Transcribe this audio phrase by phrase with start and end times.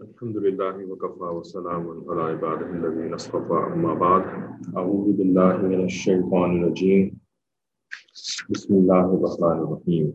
[0.00, 4.22] الحمد لله وكفى وسلام على عباده الذين اصطفى أما بعد
[4.76, 7.18] أعوذ بالله من الشيطان الرجيم
[8.50, 10.06] بسم الله الرحمن الرحيم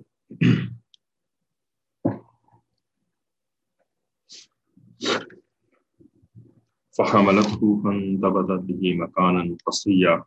[6.97, 10.23] فحملته فانتبذت به مكانا قصيا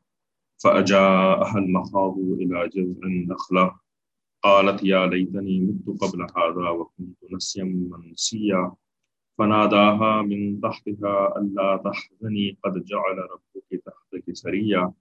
[0.65, 3.77] فأجاءها المخاض إلى جذع النخلة
[4.43, 8.73] قالت يا ليتني مت قبل هذا وكنت نسيا منسيا
[9.39, 14.93] فناداها من تحتها ألا تحزني قد جعل ربك تحتك سريا.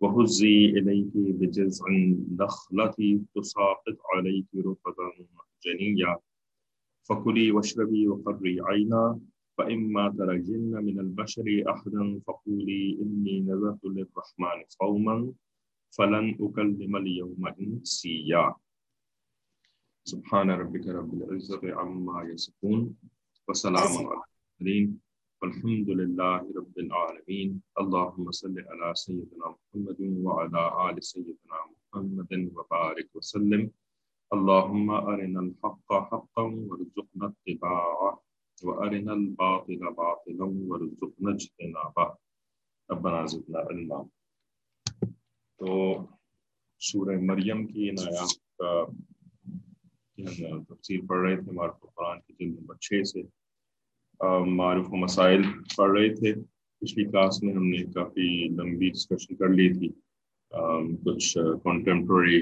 [0.00, 5.12] وهزي إليك بجذع النخلة تساقط عليك رطبا
[5.64, 6.18] جنيا.
[7.02, 9.20] فكلي واشربي وقري عينا
[9.58, 15.32] فإما ترجن من البشر أحدا فقولي إني نذرت للرحمن صوما
[15.90, 18.54] فلن أكلم اليوم إنسيا.
[20.04, 22.94] سبحان ربك رب العزة عما يصفون.
[23.52, 24.96] وسلام على المرسلين.
[25.40, 27.58] والحمد لله رب العالمين.
[27.76, 33.68] اللهم صل على سيدنا محمد وعلى آل سيدنا محمد وبارك وسلم.
[34.30, 38.14] اللهم أرنا الحق حقا وارزقنا اتباعه
[38.62, 42.08] وأرنا الباطل باطلا وارزقنا اجتنابه.
[42.90, 44.02] ربنا زدنا علما.
[45.58, 45.98] تو
[46.78, 48.84] سورہ مریم کی ان آیات کا
[50.74, 53.41] تفسیر پڑھ رہے تھے معرف قرآن کی جلد نمبر چھ سے۔
[54.22, 55.42] معروف و مسائل
[55.76, 56.32] پڑھ رہے تھے۔
[56.82, 59.88] پچھلی کلاس میں ہم نے کافی لمبی ڈسکشن کر لی تھی۔
[61.04, 62.40] کچھ کنٹمپرری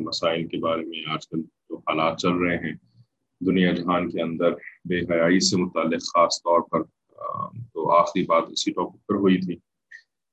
[0.00, 2.74] مسائل کے بارے میں آج کل جو حالات چل رہے ہیں،
[3.40, 4.52] دنیا جہان کے اندر
[4.88, 6.82] بے حیائی سے متعلق، خاص طور پر
[7.72, 9.56] تو آخری بات اسی ٹاپک پر ہوئی تھی۔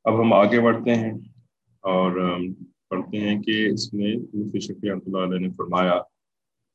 [0.06, 1.12] اب ہم آگے بڑھتے ہیں
[1.84, 2.12] اور
[2.90, 5.98] پڑھتے ہیں کہ اس میں مفتی شفیع رحمۃ اللہ علیہ نے فرمایا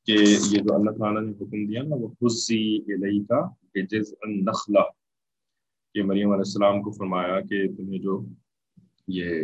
[0.09, 3.41] کہ یہ جو اللہ تعالیٰ نے حکم دیا نا، وہ خصی علیہ کا
[3.83, 4.83] جز النخلا
[5.95, 8.25] کہ مریم علیہ السلام کو فرمایا کہ تمہیں جو
[9.09, 9.43] یہ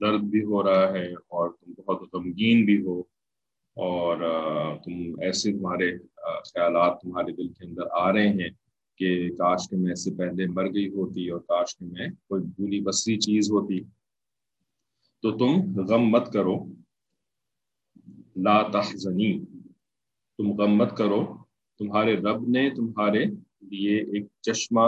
[0.00, 3.00] درد بھی ہو رہا ہے اور تم بہت غمگین بھی ہو
[3.76, 4.16] اور
[4.84, 8.50] تم ایسے تمہارے خیالات تمہارے دل کے اندر آ رہے ہیں
[8.96, 12.42] کہ کاش کہ میں اس سے پہلے مر گئی ہوتی اور کاش کہ میں کوئی
[12.42, 13.80] بھولی بسری چیز ہوتی۔
[15.22, 16.64] تو تم غم مت کرو،
[18.36, 19.44] لا تحزنی،
[20.38, 21.37] تم غم مت کرو۔
[21.78, 23.24] تمہارے رب نے تمہارے
[23.70, 24.86] لیے ایک چشمہ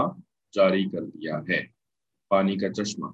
[0.54, 1.60] جاری کر دیا ہے،
[2.28, 3.08] پانی کا چشمہ۔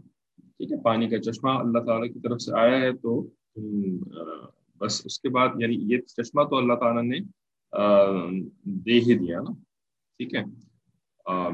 [0.56, 3.10] ٹھیک ہے، پانی کا چشمہ اللہ تعالیٰ کی طرف سے آیا ہے تو
[4.78, 7.18] بس اس کے بعد یعنی یہ چشمہ تو اللہ تعالیٰ نے
[8.84, 9.52] دے ہی دیا نا۔
[10.16, 10.42] ٹھیک ہے۔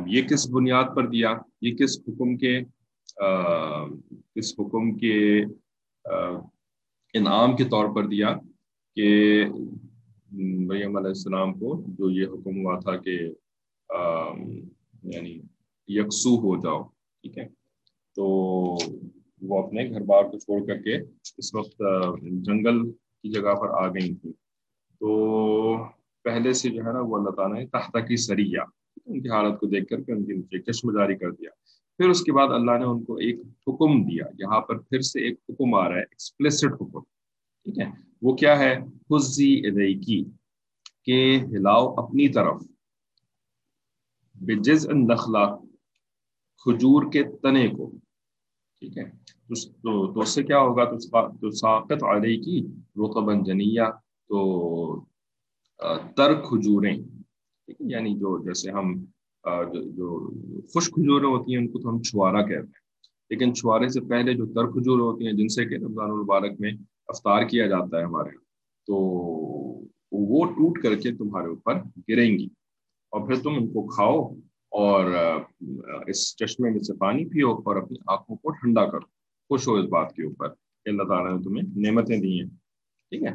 [0.06, 1.30] یہ کس بنیاد پر دیا؟
[1.60, 2.60] یہ کس حکم کے
[4.34, 5.44] کس حکم کے
[7.14, 8.30] انعام کے طور پر دیا
[8.96, 9.06] کہ
[10.32, 13.18] مریم علیہ السلام کو جو یہ حکم ہوا تھا کہ
[15.02, 15.40] یعنی
[15.88, 16.82] یکسو ہو جاؤ،
[17.22, 17.48] ٹھیک ہے؟
[18.16, 18.24] تو
[19.42, 20.96] وہ اپنے گھر بار کو چھوڑ کر کے
[21.38, 21.82] اس وقت
[22.22, 24.32] جنگل کی جگہ پر آ گئی تھی۔
[24.98, 25.76] تو
[26.22, 28.62] پہلے سے جو ہے نا، وہ اللہ تعالیٰ نے تحت کی سریا
[29.06, 31.50] ان کی حالت کو دیکھ کر کے ان کے نیچے چشم جاری کر دیا۔
[31.96, 35.20] پھر اس کے بعد اللہ نے ان کو ایک حکم دیا۔ یہاں پر پھر سے
[35.20, 37.00] ایک حکم آ رہا ہے ایکسپلسڈ حکم،
[37.64, 38.78] ٹھیک ہے؟ وہ کیا ہے؟
[39.10, 40.24] خزی ادیکی
[41.04, 42.62] کہ ہلاؤ اپنی طرف۔
[44.34, 45.56] بجز نخلا
[46.56, 47.90] کھجور کے تنے کو۔
[48.78, 49.10] ٹھیک ہے؟
[49.82, 52.66] تو اس سے کیا ہوگا؟ تو ساقت علیہ کی
[52.96, 53.90] رقبن جنیا
[54.28, 55.04] تو
[56.16, 56.96] تر کھجوریں۔
[57.66, 59.04] ٹھیک ہے؟ یعنی جو جیسے ہم
[59.74, 60.30] جو
[60.62, 62.82] خوش کھجوریں ہوتی ہیں، ان کو تو ہم چھوارا کہتے ہیں۔
[63.30, 66.72] لیکن چھوارے سے پہلے جو تر کھجور ہوتی ہیں، جن سے کہ رمضان المبارک میں
[67.12, 68.30] افطار کیا جاتا ہے ہمارے
[68.86, 68.94] تو
[70.12, 71.74] وہ ٹوٹ کر کے تمہارے اوپر
[72.08, 72.48] گریں گی۔
[73.10, 74.34] اور پھر تم ان کو کھاؤ
[74.70, 75.04] اور
[76.06, 79.06] اس چشمے میں سے پانی پیو اور اپنی آنکھوں کو ٹھنڈا کرو۔
[79.48, 82.48] خوش ہو اس بات کے اوپر کہ اللہ تعالیٰ نے تمہیں نعمتیں دی ہیں۔
[83.10, 83.32] ٹھیک ہے؟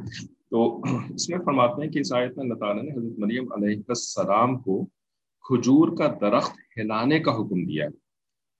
[0.50, 3.82] تو اس میں فرماتے ہیں کہ اس آیت میں اللہ تعالیٰ نے حضرت مریم علیہ
[3.88, 4.86] السلام کو
[5.42, 7.90] کھجور کا درخت ہلانے کا حکم دیا ہے۔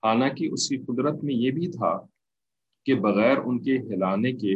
[0.06, 1.98] حالانکہ اس کی قدرت میں یہ بھی تھا
[2.86, 4.54] کہ بغیر ان کے ہلانے کے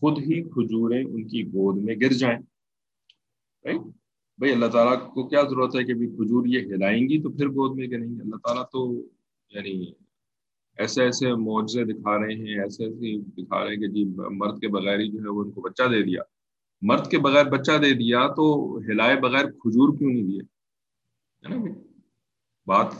[0.00, 2.38] خود ہی کھجوریں ان کی گود میں گر جائیں۔
[4.38, 7.76] بھائی اللہ تعالیٰ کو کیا ضرورت ہے کہ کھجور یہ ہلائیں گی تو پھر گود
[7.78, 8.80] میں گریں گے اللہ تعالیٰ تو
[9.50, 9.72] یعنی
[10.78, 14.68] ایسے ایسے معاوضے دکھا رہے ہیں، ایسے ایسے دکھا رہے ہیں کہ جی مرد کے
[14.68, 16.22] بغیر ہی جو ہے وہ ان کو بچہ دے دیا۔
[16.82, 18.44] مرد کے بغیر بچہ دے دیا تو
[18.88, 20.40] ہلائے بغیر کھجور کیوں نہیں دیے؟
[21.42, 21.72] ہے نا
[22.66, 22.92] بات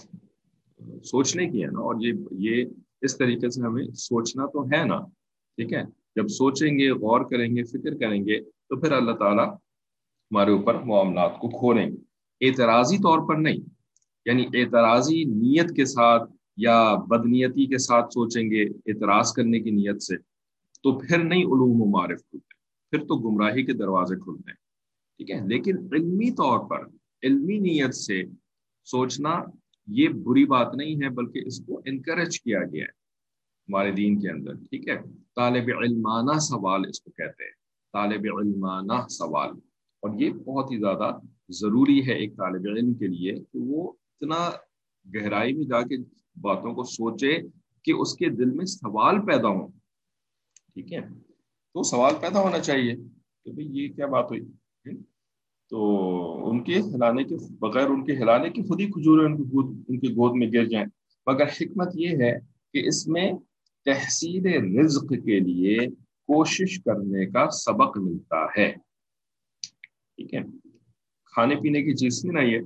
[1.04, 2.64] سوچنے کی ہے نا اور یہ یہ
[3.02, 4.98] اس طریقے سے ہمیں سوچنا تو ہے نا،
[5.58, 5.82] ٹھیک ہے؟
[6.18, 9.54] جب سوچیں گے، غور کریں گے، فکر کریں گے، تو پھر اللہ تعالیٰ
[10.30, 11.96] ہمارے اوپر معاملات کو کھولیں گے۔
[12.48, 13.56] اعتراضی طور پر نہیں
[14.24, 20.02] یعنی اعتراضی نیت کے ساتھ یا بدنیتی کے ساتھ سوچیں گے اعتراض کرنے کی نیت
[20.02, 20.16] سے،
[20.82, 22.54] تو پھر نہیں علوم و معرف کھلتے،
[22.90, 24.56] پھر تو گمراہی کے دروازے کھلتے ہیں۔
[25.16, 26.88] ٹھیک ہے؟ لیکن علمی طور پر،
[27.22, 28.22] علمی نیت سے
[28.84, 29.42] سوچنا
[29.86, 33.07] یہ بری بات نہیں ہے، بلکہ اس کو انکریج کیا گیا ہے۔
[33.68, 34.96] ہمارے دین کے اندر، ٹھیک ہے؟
[35.36, 37.52] طالب علمانہ سوال اس کو کہتے ہیں،
[37.92, 39.50] طالب علمانہ سوال۔
[40.00, 41.18] اور یہ بہت ہی زیادہ
[41.48, 44.50] ضروری ہے ایک طالب علم کے لیے کہ وہ اتنا
[45.14, 45.96] گہرائی میں جا کے
[46.40, 47.38] باتوں کو سوچے
[47.82, 49.66] کہ اس کے دل میں سوال پیدا ہو
[50.74, 51.00] ٹھیک ہے؟
[51.74, 52.96] تو سوال پیدا ہونا چاہیے
[53.44, 54.42] کہ بھئی یہ کیا بات ہوئی؟
[55.70, 59.84] تو ان کے ہلانے کے بغیر ان کے ہلانے کی خود ہی کھجور ان گود،
[59.88, 60.86] ان کی گود میں گر جائیں۔
[61.26, 62.38] مگر حکمت یہ ہے
[62.72, 63.32] کہ اس میں
[63.92, 64.46] تحصیل
[64.80, 65.78] رزق کے لیے
[66.26, 68.72] کوشش کرنے کا سبق ملتا ہے۔
[70.16, 70.40] ٹھیک ہے۔
[71.24, 72.60] کھانے پینے کی چیز نہیں نا یہ،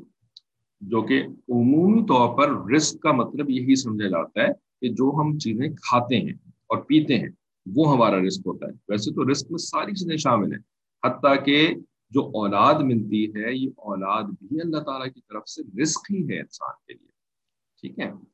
[0.80, 4.48] جو کہ عمومی طور پر رزق کا مطلب یہی سمجھا جاتا ہے
[4.80, 7.28] کہ جو ہم چیزیں کھاتے ہیں اور پیتے ہیں،
[7.66, 10.60] وہ ہمارا رزق ہوتا ہے۔ ویسے تو رزق میں ساری چیزیں شامل ہیں،
[11.06, 11.74] حتیٰ کہ
[12.10, 16.40] جو اولاد ملتی ہے، یہ اولاد بھی اللہ تعالیٰ کی طرف سے رزق ہی ہے
[16.40, 17.08] انسان کے لیے۔
[17.80, 18.31] ٹھیک ہے۔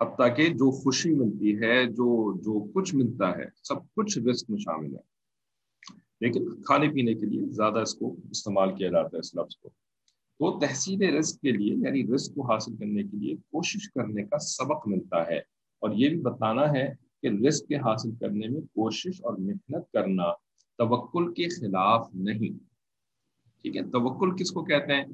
[0.00, 4.58] حتیٰ کہ جو خوشی ملتی ہے، جو جو کچھ ملتا ہے، سب کچھ رزق میں
[4.58, 5.00] شامل ہے۔
[6.20, 9.68] لیکن کھانے پینے کے لیے زیادہ اس کو استعمال کیا جاتا ہے، اس لفظ کو۔
[10.38, 14.38] تو تحصیل رزق کے لیے یعنی رزق کو حاصل کرنے کے لیے کوشش کرنے کا
[14.38, 15.38] سبق ملتا ہے۔
[15.78, 20.32] اور یہ بھی بتانا ہے کہ رزق کے حاصل کرنے میں کوشش اور محنت کرنا
[20.78, 22.58] توکل کے خلاف نہیں۔
[23.62, 25.04] ٹھیک ہے؟ توکل کس کو کہتے ہیں؟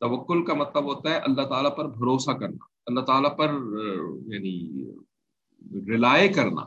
[0.00, 3.48] توکل کا مطلب ہوتا ہے اللہ تعالیٰ پر بھروسہ کرنا۔ اللہ تعالیٰ پر
[4.32, 4.84] یعنی
[5.88, 6.64] رلائے کرنا،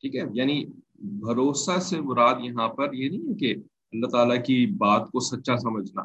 [0.00, 0.64] ٹھیک ہے؟ یعنی
[0.94, 3.54] بھروسہ سے مراد یہاں پر یہ نہیں ہے کہ
[3.92, 6.02] اللہ تعالیٰ کی بات کو سچا سمجھنا،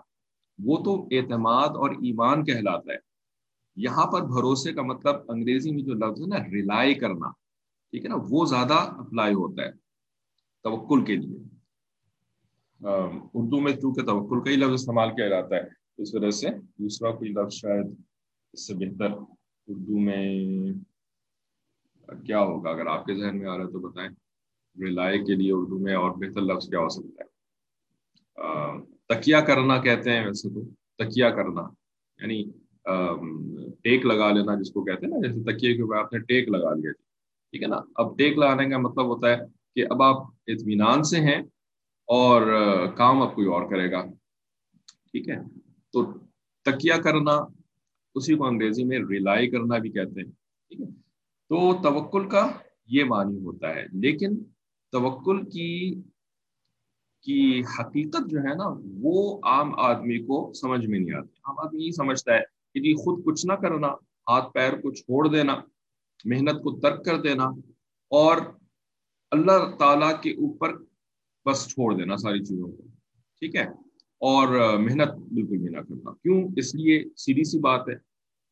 [0.64, 2.98] وہ تو اعتماد اور ایمان کہلاتا ہے۔
[3.76, 7.30] یہاں پر بھروسے کا مطلب انگریزی میں جو لفظ ہے نا ریلائی کرنا،
[7.92, 9.72] ٹھیک ہے نا؟ وہ زیادہ اپلائی ہوتا ہے
[10.64, 11.38] توکل کے لیے۔
[13.34, 15.64] اردو میں چونکہ توکل کا ہی لفظ استعمال کیا جاتا ہے،
[15.98, 16.48] اس وجہ سے
[16.78, 17.86] دوسرا کوئی لفظ شاید
[18.54, 19.35] اس سے بہتر
[19.68, 20.46] اردو میں
[22.26, 24.10] کیا ہوگا؟ اگر آپ کے ذہن میں آ رہا ہے تو بتائیں۔
[24.80, 27.36] ریلائے کے لیے اردو میں اور بہتر لفظ کیا ہو سکتا ہے؟
[29.10, 30.62] تکیا کرنا کہتے ہیں ویسے تو۔
[30.98, 31.62] تکیا کرنا۔
[32.22, 32.44] یعنی
[33.84, 36.50] ٹیک لگا لینا جس کو کہتے ہیں نا، جیسے تکیے کے اوپر آپ نے ٹیک
[36.50, 36.92] لگا لیا جی۔
[37.52, 39.38] ٹھیک ہے نا؟ اب ٹیک لگانے کا مطلب ہوتا ہے
[39.76, 41.42] کہ اب آپ اطمینان سے ہیں
[42.06, 42.42] اور
[42.98, 44.06] کام اب کوئی اور کرے گا۔
[45.12, 45.38] ٹھیک ہے؟
[45.94, 46.14] تو
[46.66, 47.40] تکیا کرنا
[48.16, 50.30] اسی کو انگریزی میں ریلائی کرنا بھی کہتے ہیں،
[50.72, 50.86] ٹھیک ہے؟
[51.52, 52.48] تو توکل کا
[52.88, 54.44] یہ معنی ہوتا ہے، لیکن
[54.94, 55.72] توکل کی
[57.24, 58.68] کی حقیقت جو ہے نا،
[59.02, 62.42] وہ عام آدمی کو سمجھ میں نہیں آتی۔ عام آدمی یہ سمجھتا ہے
[62.74, 63.88] کہ جی خود کچھ نہ کرنا،
[64.28, 65.56] ہاتھ پیر کو چھوڑ دینا،
[66.26, 67.46] محنت کو ترک کر دینا،
[68.12, 68.38] اور
[69.32, 70.76] اللہ تعالیٰ کے اوپر
[71.46, 72.84] بس چھوڑ دینا ساری چیزوں کو،
[73.42, 73.66] ٹھیک ہے؟
[74.26, 77.94] اور محنت بالکل بھی نہ کرنا۔ کیوں؟ اس لیے سیدھی سی بات ہے،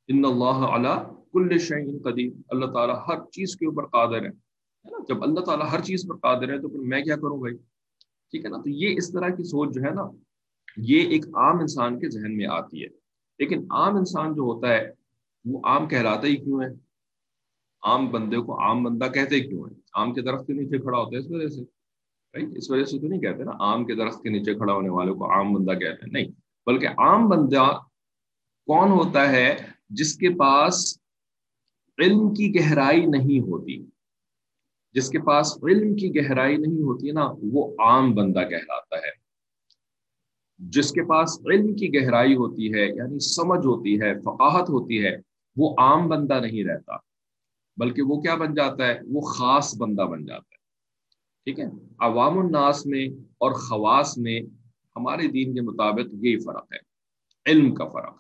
[0.08, 4.30] ان اللہ علیہ کل شعین قدیم اللہ تعالیٰ ہر چیز کے اوپر قادر ہے
[5.08, 7.56] جب اللہ تعالیٰ ہر چیز پر قادر ہے تو پھر میں کیا کروں بھائی؟
[8.32, 10.10] ٹھیک ہے نا؟ تو یہ اس طرح کی سوچ جو ہے نا،
[10.78, 12.88] یہ ایک عام انسان کے ذہن میں آتی ہے۔
[13.40, 14.92] لیکن عام انسان جو ہوتا ہے،
[15.46, 16.68] وہ عام کہلاتا ہی کیوں ہے؟
[17.84, 21.10] عام بندے کو عام بندہ کہتے کیوں ہے؟ عام کے درخت کے نیچے کھڑا ہوتا
[21.14, 21.83] ہے اس وجہ سے۔
[22.34, 25.12] اس وجہ سے تو نہیں کہتے نا آم کے درخت کے نیچے کھڑا ہونے والے
[25.12, 26.28] کو عام بندہ کہتے ہیں۔ نہیں،
[26.66, 27.80] بلکہ عام بندہ
[28.66, 29.56] کون ہوتا ہے
[29.90, 30.98] جس کے پاس
[31.98, 33.86] علم کی گہرائی نہیں ہوتی؟
[34.94, 39.24] جس کے پاس علم کی گہرائی نہیں ہوتی نا، وہ عام بندہ کہلاتا ہے۔
[40.58, 45.18] جس کے پاس علم کی گہرائی ہوتی ہے یعنی سمجھ ہوتی ہے، فقاہت ہوتی ہے،
[45.58, 46.96] وہ عام بندہ نہیں رہتا،
[47.78, 50.53] بلکہ وہ کیا بن جاتا ہے؟ وہ خاص بندہ بن جاتا ہے۔
[51.44, 51.66] ٹھیک ہے؟
[52.00, 53.08] عوام الناس میں
[53.38, 54.42] اور خواص میں
[54.96, 56.78] ہمارے دین کے مطابق یہی فرق ہے،
[57.52, 58.16] علم کا فرق۔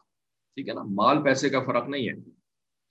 [0.55, 2.13] ٹھیک ہے نا؟ مال پیسے کا فرق نہیں ہے۔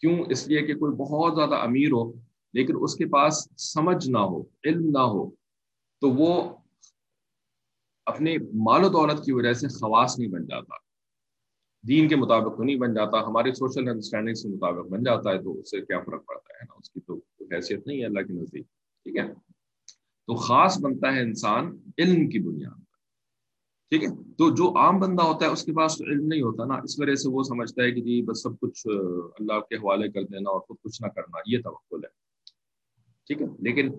[0.00, 2.12] کیوں؟ اس لیے کہ کوئی بہت زیادہ امیر ہو،
[2.52, 5.30] لیکن اس کے پاس سمجھ نہ ہو، علم نہ ہو،
[6.00, 6.56] تو وہ
[8.06, 10.74] اپنے مال و دولت کی وجہ سے خواص نہیں بن جاتا۔
[11.88, 15.42] دین کے مطابق تو نہیں بن جاتا، ہماری سوشل انڈرسٹینڈنگ کے مطابق بن جاتا ہے،
[15.42, 18.20] تو اس سے کیا فرق پڑتا ہے؟ نا؟ اس کی تو حیثیت نہیں ہے، اللہ
[18.20, 18.66] کے نزدیک۔
[19.04, 19.51] ٹھیک ہے؟
[20.26, 22.92] تو خاص بنتا ہے انسان علم کی بنیاد پر۔
[23.90, 26.74] ٹھیک ہے؟ تو جو عام بندہ ہوتا ہے، اس کے پاس علم نہیں ہوتا نا۔
[26.74, 28.86] اس وجہ سے وہ سمجھتا ہے کہ جی بس سب کچھ
[29.40, 32.08] اللہ کے حوالے کر دینا اور خود کچھ نہ کرنا، یہ توقل ہے۔
[33.26, 33.92] ٹھیک ہے؟ لیکن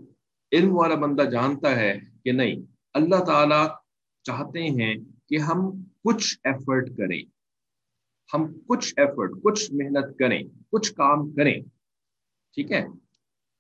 [0.52, 2.56] علم والا بندہ جانتا ہے کہ نہیں،
[2.94, 3.68] اللہ تعالی
[4.24, 4.96] چاہتے ہیں
[5.30, 7.24] کہ ہم کچھ ایفرٹ کریں۔
[8.34, 11.62] ہم کچھ ایفرٹ کچھ محنت کریں، کچھ کام کریں۔
[12.54, 12.86] ٹھیک ہے؟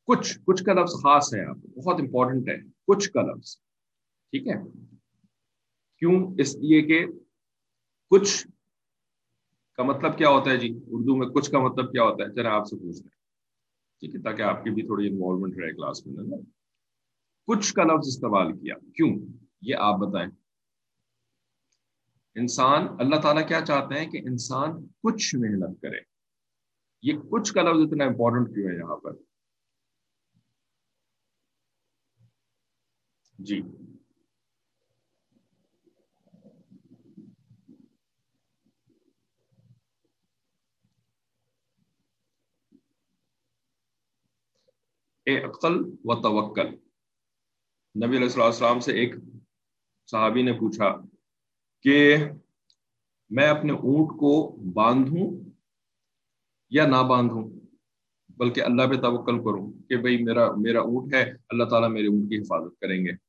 [0.07, 2.57] کچھ کچھ کا لفظ خاص ہے آپ بہت امپورٹنٹ ہے،
[2.88, 3.57] کچھ کا لفظ،
[4.31, 4.53] ٹھیک ہے؟
[6.00, 7.05] کیوں؟ اس لیے کہ
[8.10, 8.48] کچھ
[9.77, 12.48] کا مطلب کیا ہوتا ہے جی؟ اردو میں کچھ کا مطلب کیا ہوتا ہے؟ چلے
[12.48, 13.10] آپ سے پوچھ لیں
[14.00, 16.38] ٹھیک ہے؟ تاکہ آپ کی بھی تھوڑی انوالومنٹ رہے کلاس میں
[17.48, 19.19] کچھ کا لفظ استعمال کیا، کیوں؟
[19.62, 20.29] یہ آپ بتائیں۔
[22.36, 25.98] انسان، اللہ تعالیٰ کیا چاہتے ہیں کہ انسان کچھ محنت کرے۔
[27.01, 29.12] یہ کچھ کا لفظ اتنا امپورٹنٹ کیوں ہے یہاں پر؟
[33.43, 33.62] جی۔
[45.25, 45.73] اے عقل
[46.03, 46.67] و توکل۔
[48.05, 49.15] نبی علیہ السلام سے ایک
[50.12, 50.97] صحابی نے پوچھا
[51.81, 52.15] کہ
[53.29, 55.51] میں اپنے اونٹ کو باندھوں
[56.69, 57.51] یا نہ باندھوں؟
[58.38, 62.29] بلکہ اللہ پہ توکل کروں کہ بھئی میرا میرا اونٹ ہے، اللہ تعالیٰ میرے اونٹ
[62.29, 63.23] کی حفاظت کریں گے۔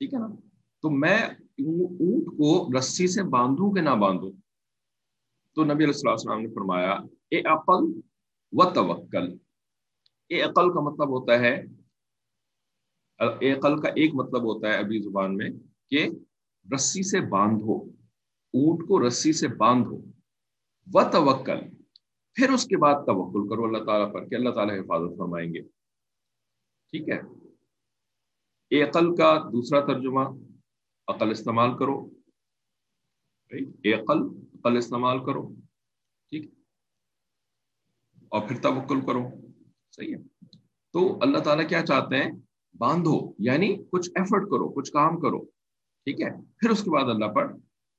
[0.00, 0.26] ٹھیک ہے نا؟
[0.84, 4.30] تو میں اونٹ کو رسی سے باندھوں کہ نہ باندھوں؟
[5.56, 6.92] تو نبی علیہ السلام نے فرمایا،
[7.30, 7.84] اے عقل
[8.52, 9.26] و توکل
[10.30, 11.54] اے عقل کا مطلب ہوتا ہے،
[13.40, 15.48] اے عقل کا ایک مطلب ہوتا ہے ابھی زبان میں
[15.90, 16.06] کہ
[16.74, 17.74] رسی سے باندھو،
[18.54, 19.96] اونٹ کو رسی سے باندھو
[20.86, 21.60] و توکل
[22.36, 25.62] پھر اس کے بعد توکل کرو اللہ تعالیٰ پر، کہ اللہ تعالیٰ حفاظت فرمائیں گے۔
[26.92, 27.20] ٹھیک ہے؟
[28.72, 30.20] عقل کا دوسرا ترجمہ
[31.06, 32.10] عقل استعمال کرو
[33.84, 34.18] عقل
[34.54, 35.54] عقل استعمال کرو،
[36.28, 36.50] ٹھیک؟
[38.28, 39.20] اور پھر توکل کرو،
[39.92, 40.46] صحیح ہے؟
[40.92, 42.32] تو اللہ تعالیٰ کیا چاہتے ہیں؟
[42.78, 45.44] باندھو یعنی کچھ ایفرٹ کرو، کچھ کام کرو،
[46.04, 47.52] ٹھیک ہے؟ پھر اس کے بعد اللہ پر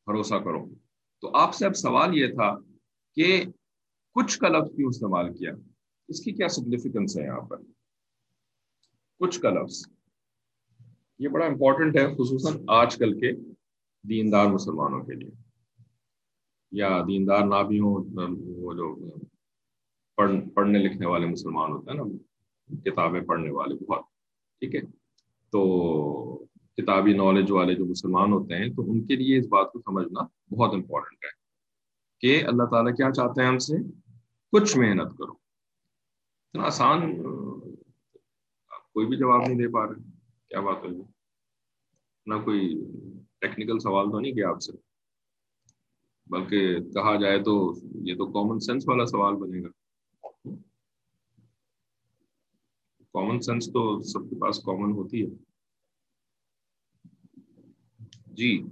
[0.05, 0.65] بھروسہ کرو۔
[1.21, 2.55] تو آپ سے اب سوال یہ تھا
[3.15, 3.45] کہ
[4.13, 5.51] کچھ کا لفظ کیوں استعمال کیا؟
[6.07, 7.57] اس کی کیا سگنیفیکنس ہے یہاں پر؟
[9.19, 9.98] کچھ کا لفظ۔
[11.19, 13.31] یہ بڑا امپورٹنٹ ہے، خصوصاً آج کل کے
[14.09, 15.31] دیندار مسلمانوں کے لیے۔
[16.71, 18.05] یا دیندار نہ بھی ہوں
[18.47, 19.09] وہ جو
[20.53, 22.03] پڑھنے لکھنے والے مسلمان ہوتے ہیں نا،
[22.91, 24.03] کتابیں پڑھنے والے، بہت،
[24.59, 24.81] ٹھیک ہے؟
[25.51, 25.61] تو
[26.77, 30.21] کتابی نالج والے جو مسلمان ہوتے ہیں، تو ان کے لیے اس بات کو سمجھنا
[30.55, 31.29] بہت امپورٹنٹ ہے
[32.19, 33.73] کہ اللہ تعالیٰ کیا چاہتے ہیں ہم سے؟
[34.51, 37.21] کچھ محنت کرو۔ اتنا آسان
[38.93, 40.18] کوئی بھی جواب نہیں دے پا رہے۔
[40.49, 40.89] کیا بات ہے
[42.25, 42.75] نہ کوئی
[43.39, 44.71] ٹیکنیکل سوال تو نہیں کیا آپ سے؟
[46.25, 47.73] بلکہ کہا جائے تو
[48.05, 49.69] یہ تو کامن سینس والا سوال بنے گا۔
[53.13, 55.29] کامن سینس تو سب کے پاس کامن ہوتی ہے۔
[58.27, 58.63] جی۔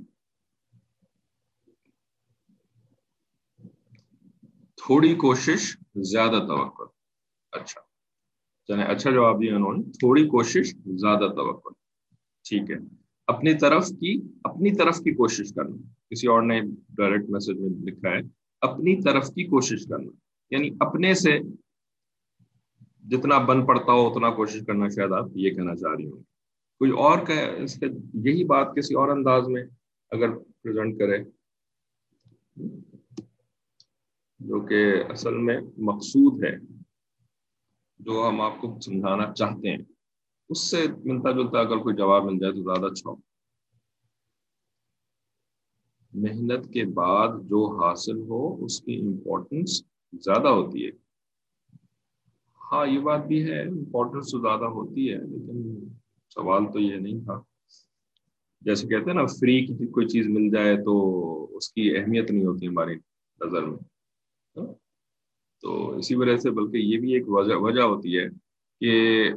[4.76, 6.84] تھوڑی کوشش، زیادہ توقع۔
[7.52, 7.87] اچھا۔
[8.68, 11.70] چلے اچھا جواب دیا انہوں نے۔ تھوڑی کوشش، زیادہ توقع۔
[12.50, 12.76] ٹھیک ہے۔
[13.28, 15.76] اپنی طرف کی، اپنی طرف کی کوشش کرنا۔
[16.10, 18.20] کسی اور نے ڈائریکٹ میسج میں لکھا ہے،
[18.62, 20.12] اپنی طرف کی کوشش کرنا۔
[20.52, 21.40] یعنی اپنے سے
[23.10, 26.24] جتنا بن پڑتا ہو، اتنا کوشش کرنا شاید آپ یہ کہنا چاہ رہی ہوں۔
[26.80, 29.64] کوئی اور کہ اس کے یہی بات کسی اور انداز میں
[30.12, 31.18] اگر پریزنٹ کرے۔
[34.40, 36.77] جو کہ اصل میں مقصود ہے۔
[38.00, 39.78] جو ہم آپ کو سمجھانا چاہتے ہیں،
[40.50, 43.16] اس سے ملتا جلتا اگر کوئی جواب مل جائے تو زیادہ اچھا ہو
[46.14, 50.92] محنت کے بعد جو حاصل ہو، اس کی امپورٹنس زیادہ ہوتی ہے۔
[52.72, 55.90] ہاں یہ بات بھی ہے امپورٹنس تو زیادہ ہوتی ہے، لیکن
[56.30, 57.42] سوال تو یہ نہیں تھا۔
[58.62, 60.94] جیسے کہتے ہیں نا فری کی کوئی چیز مل جائے تو
[61.58, 62.96] اس کی اہمیت نہیں ہوتی ہماری
[63.46, 63.97] نظر میں۔
[65.62, 68.26] تو اسی وجہ سے بلکہ یہ بھی ایک وجہ وجہ ہوتی ہے
[68.82, 69.32] کہ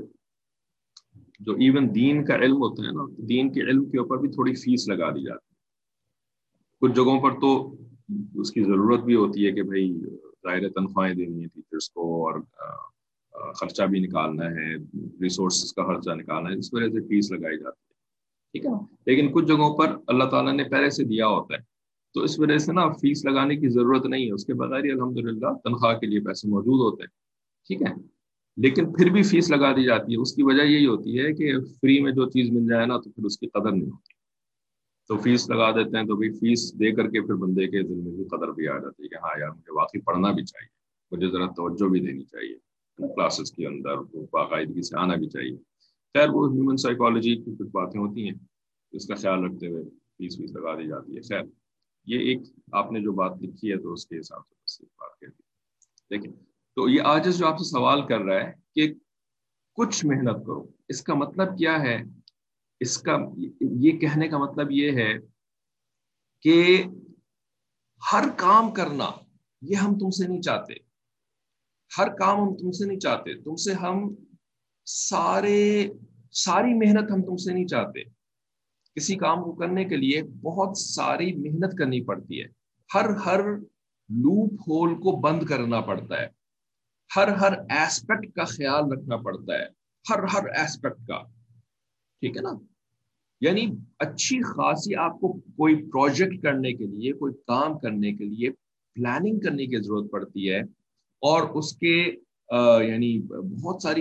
[1.41, 4.55] جو ایون دین کا علم ہوتا ہے نا، دین کے علم کے اوپر بھی تھوڑی
[4.55, 5.59] فیس لگا دی جاتی ہے۔
[6.81, 7.51] کچھ جگہوں پر تو
[8.41, 9.93] اس کی ضرورت بھی ہوتی ہے کہ بھائی
[10.45, 12.41] ظاہر تنخواہیں دینی ہے ٹیچرس کو اور
[13.55, 14.75] خرچہ بھی نکالنا ہے
[15.23, 17.95] ریسورسز کا خرچہ نکالنا ہے، اس وجہ سے فیس لگائی جاتی ہے۔
[18.53, 18.73] ٹھیک ہے
[19.07, 21.70] لیکن کچھ جگہوں پر اللہ تعالیٰ نے پہلے سے دیا ہوتا ہے۔
[22.15, 24.91] تو اس وجہ سے نا فیس لگانے کی ضرورت نہیں ہے۔ اس کے بغیر ہی
[24.91, 27.09] الحمد للہ تنخواہ کے لیے پیسے موجود ہوتے ہیں۔
[27.67, 28.21] ٹھیک ہے۔
[28.57, 31.61] لیکن پھر بھی فیس لگا دی جاتی ہے۔ اس کی وجہ یہی ہوتی ہے کہ
[31.61, 34.13] فری میں جو چیز مل جائے نا تو پھر اس کی قدر نہیں ہوتی۔
[35.09, 37.95] تو فیس لگا دیتے ہیں تو بھائی فیس دے کر کے پھر بندے کے دل
[37.95, 40.69] میں بھی قدر بھی آ جاتی ہے کہ ہاں یار، مجھے واقعی پڑھنا بھی چاہیے۔
[41.11, 42.57] مجھے ذرا توجہ بھی دینی چاہیے۔
[42.97, 43.97] کلاسز کے اندر
[44.33, 45.57] باقاعدگی سے آنا بھی چاہیے۔
[46.15, 48.39] خیر، وہ ہیومن سائیکالوجی کی کچھ باتیں ہوتی ہیں۔
[48.93, 49.85] اس کا خیال رکھتے ہوئے
[50.19, 51.60] فیس ویس لگا دی جاتی ہے۔ خیر۔
[52.05, 52.41] یہ ایک
[52.73, 55.29] آپ نے جو بات لکھی ہے تو اس کے حساب سے بس ایک بات کہہ
[55.29, 55.43] دی۔
[56.11, 56.33] دیکھیں،
[56.77, 58.95] تو یہ آج جو آپ سے سوال کر رہا ہے کہ
[59.75, 61.99] کچھ محنت کرو۔ اس کا مطلب کیا ہے؟
[62.81, 63.19] اس کا
[63.61, 65.13] یہ کہنے کا مطلب یہ ہے
[66.43, 66.85] کہ
[68.13, 69.11] ہر کام کرنا
[69.63, 70.73] یہ ہم تم سے نہیں چاہتے۔
[71.99, 74.15] ہر کام ہم تم سے نہیں چاہتے۔ تم سے ہم
[74.85, 75.89] سارے،
[76.33, 78.20] ساری محنت ہم تم سے نہیں چاہتے۔
[78.95, 82.47] کسی کام کو کرنے کے لیے بہت ساری محنت کرنی پڑتی ہے۔
[82.95, 83.41] ہر ہر
[84.09, 86.27] لوپ ہول کو بند کرنا پڑتا ہے۔
[87.17, 89.65] ہر ہر ایسپیکٹ کا خیال رکھنا پڑتا ہے۔
[90.11, 91.23] ہر ہر ایسپیکٹ کا۔
[92.21, 92.51] ٹھیک ہے نا؟
[93.41, 93.67] یعنی
[93.99, 98.51] اچھی خاصی آپ کو کوئی پروجیکٹ کرنے کے لیے، کوئی کام کرنے کے لیے
[98.95, 100.61] پلاننگ کرنے کی ضرورت پڑتی ہے۔
[101.21, 102.15] اور اس کے
[102.83, 103.23] یعنی
[103.63, 104.01] بہت ساری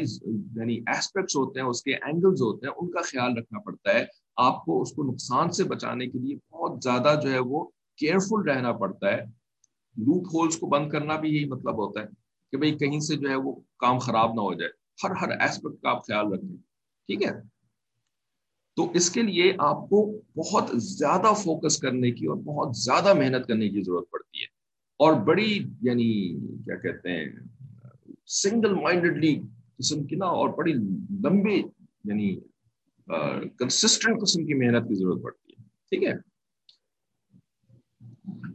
[0.55, 4.05] یعنی ایسپیکٹس ہوتے ہیں، اس کے اینگلز ہوتے ہیں، ان کا خیال رکھنا پڑتا ہے۔
[4.39, 8.49] آپ کو اس کو نقصان سے بچانے کے لیے بہت زیادہ جو ہے وہ کیئرفل
[8.49, 9.21] رہنا پڑتا ہے۔
[9.97, 12.05] لوپ ہولس کو بند کرنا بھی یہی مطلب ہوتا ہے
[12.51, 14.71] کہ بھئی کہیں سے جو ہے وہ کام خراب نہ ہو جائے۔
[15.03, 16.57] ہر ہر ایسپیکٹ کا آپ خیال رکھیں۔
[17.07, 17.31] ٹھیک ہے؟
[18.75, 23.47] تو اس کے لیے آپ کو بہت زیادہ فوکس کرنے کی اور بہت زیادہ محنت
[23.47, 24.45] کرنے کی ضرورت پڑتی ہے۔
[24.97, 27.25] اور بڑی یعنی کیا کہتے ہیں
[28.27, 29.41] سنگل مائنڈڈلی
[29.77, 31.61] قسم کی نا اور بڑی لمبے
[32.03, 32.39] یعنی
[33.59, 36.13] کنسسٹنٹ قسم کی محنت کی ضرورت پڑتی ہے۔ ٹھیک ہے؟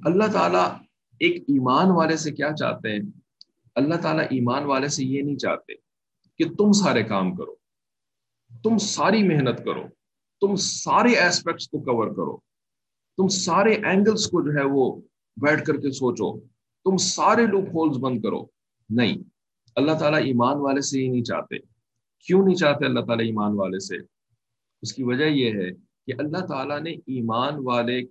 [0.05, 0.69] اللہ تعالیٰ
[1.21, 3.01] ایک ایمان والے سے کیا چاہتے ہیں؟
[3.75, 5.73] اللہ تعالیٰ ایمان والے سے یہ نہیں چاہتے
[6.39, 7.55] کہ تم سارے کام کرو،
[8.63, 9.83] تم ساری محنت کرو،
[10.41, 12.37] تم سارے ایسپیکٹس کو کور کرو،
[13.17, 15.01] تم سارے اینگلس کو جو ہے وہ
[15.37, 16.41] بیٹھ کر کے سوچو،
[16.85, 18.47] تم سارے لوپ ہولز بند کرو۔
[18.91, 19.19] نہیں،
[19.77, 21.59] اللہ تعالیٰ ایمان والے سے ہی نہیں چاہتے۔
[22.27, 24.14] کیوں نہیں چاہتے اللہ تعالیٰ ایمان والے سے؟
[24.85, 25.71] اس کی وجہ یہ ہے
[26.07, 28.03] کہ اللہ تعالیٰ نے ایمان والے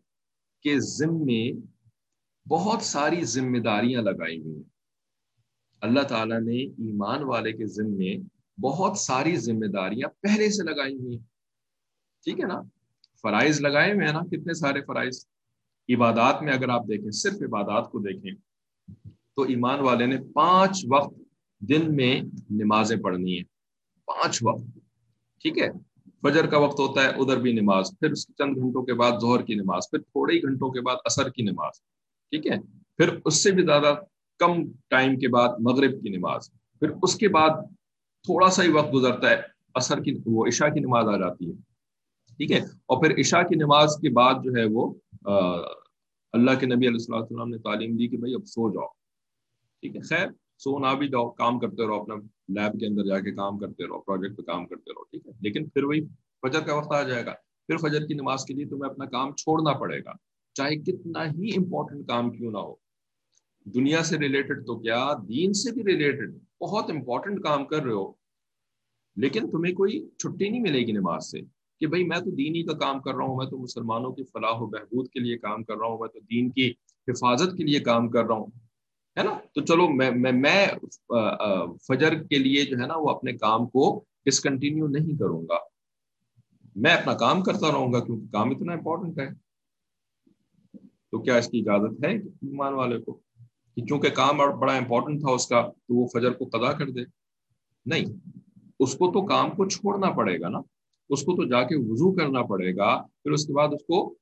[0.62, 1.52] کے ذمے
[2.48, 4.64] بہت ساری ذمہ داریاں لگائی ہوئی ہیں۔
[5.82, 8.18] اللہ تعالیٰ نے ایمان والے کے ذمے
[8.62, 11.24] بہت ساری ذمہ داریاں پہلے سے لگائی ہوئی ہیں۔
[12.24, 12.62] ٹھیک ہے نا؟
[13.22, 15.26] فرائض لگائے ہوئے ہیں نا؟ کتنے سارے فرائض؟
[15.96, 18.32] عبادات میں اگر آپ دیکھیں، صرف عبادات کو دیکھیں
[19.36, 21.18] تو ایمان والے نے پانچ وقت
[21.60, 23.44] دن میں نمازیں پڑھنی ہیں۔
[24.06, 24.80] پانچ وقت۔
[25.42, 25.93] ٹھیک ہے؟
[26.24, 29.42] فجر کا وقت ہوتا ہے، ادھر بھی نماز، پھر اس چند گھنٹوں کے بعد ظہر
[29.46, 31.80] کی نماز، پھر تھوڑے ہی گھنٹوں کے بعد اثر کی نماز،
[32.34, 32.58] ٹھیک ہے؟
[33.00, 33.94] پھر اس سے بھی زیادہ
[34.40, 36.50] کم ٹائم کے بعد مغرب کی نماز،
[36.82, 37.62] پھر اس کے بعد
[38.26, 39.42] تھوڑا سا ہی وقت گزرتا ہے
[39.76, 41.56] اثر کی، وہ عشاء کی نماز آ جاتی ہے،
[42.40, 44.94] ٹھیک ہے؟ اور پھر عشاء کی نماز کے بعد جو ہے وہ
[46.34, 48.88] اللہ کے نبی علیہ السلام نے تعلیم دی کہ بھائی اب سو جاؤ،
[49.84, 50.28] ٹھیک ہے؟ خیر،
[50.60, 52.16] سو نہ بھی جاؤ، کام کرتے رہو اپنا
[52.54, 55.32] لیب کے اندر جا کے کام کرتے رہو پروجیکٹ پہ کام کرتے رہو، ٹھیک ہے؟
[55.42, 56.02] لیکن پھر وہی
[56.42, 57.34] فجر کا وقت آ جائے گا۔
[57.68, 60.12] پھر فجر کی نماز کے لیے تمہیں اپنا کام چھوڑنا پڑے گا۔
[60.54, 62.76] چاہے کتنا ہی امپورٹنٹ کام کیوں نہ ہو۔
[63.66, 68.12] دنیا سے ریلیٹڈ تو کیا؟ دین سے بھی ریلیٹڈ بہت امپورٹنٹ کام کر رہے ہو۔
[69.16, 71.42] لیکن تمہیں کوئی چھٹی نہیں ملے گی نماز سے
[71.80, 74.54] کہ بھائی میں تو دینی کا کام کر رہا ہوں، میں تو مسلمانوں کی فلاح
[74.54, 76.74] و بہبود کے لیے کام کر رہا ہوں، میں تو دین کی
[77.08, 78.46] حفاظت کے لیے کام کر رہا ہوں۔
[79.18, 80.68] ہے نا؟ تو چلو میں میں
[81.88, 85.58] فجر کے لیے جو ہے نا وہ اپنے کام کو ڈسکنٹینیو نہیں کروں گا۔
[86.76, 89.30] میں اپنا کام کرتا رہوں گا کیونکہ کام اتنا امپورٹنٹ ہے۔
[91.12, 93.14] تو کیا اس کی اجازت ہے ایمان والے کو
[93.76, 97.02] کہ چونکہ کام بڑا امپورٹنٹ تھا اس کا تو وہ فجر کو قدا کر دے؟
[97.86, 98.06] نہیں۔
[98.80, 100.60] اس کو تو کام کو چھوڑنا پڑے گا نا۔
[101.10, 104.16] اس کو تو جا کے وضو کرنا پڑے گا۔ پھر اس کے بعد اس کو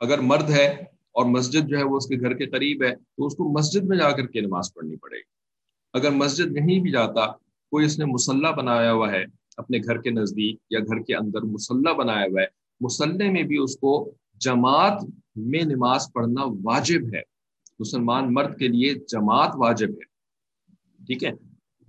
[0.00, 0.82] اگر مرد ہے
[1.16, 3.84] اور مسجد جو ہے وہ اس کے گھر کے قریب ہے، تو اس کو مسجد
[3.84, 5.22] میں جا کر کے نماز پڑھنی پڑے گی۔
[5.92, 7.26] اگر مسجد نہیں بھی جاتا،
[7.70, 9.24] کوئی اس نے مسلح بنایا ہوا ہے
[9.56, 12.46] اپنے گھر کے نزدیک یا گھر کے اندر مسلح بنایا ہوا ہے
[12.80, 15.04] مسلح میں بھی اس کو جماعت
[15.36, 17.20] میں نماز پڑھنا واجب ہے۔
[17.78, 20.16] مسلمان مرد کے لیے جماعت واجب ہے۔
[21.06, 21.30] ٹھیک ہے؟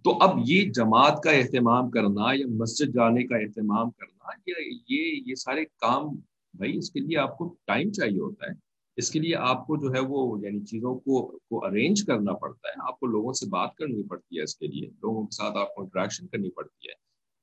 [0.04, 4.56] تو اب یہ جماعت کا اہتمام کرنا یا مسجد جانے کا اہتمام کرنا یا
[4.90, 6.04] یہ یہ سارے کام
[6.54, 8.67] بھائی اس کے لیے آپ کو ٹائم چاہیے ہوتا ہے۔
[8.98, 12.68] اس کے لیے آپ کو جو ہے وہ یعنی چیزوں کو کو ارینج کرنا پڑتا
[12.68, 15.58] ہے، آپ کو لوگوں سے بات کرنی پڑتی ہے اس کے لیے، لوگوں کے ساتھ
[15.58, 16.94] آپ کو انٹریکشن کرنی پڑتی ہے۔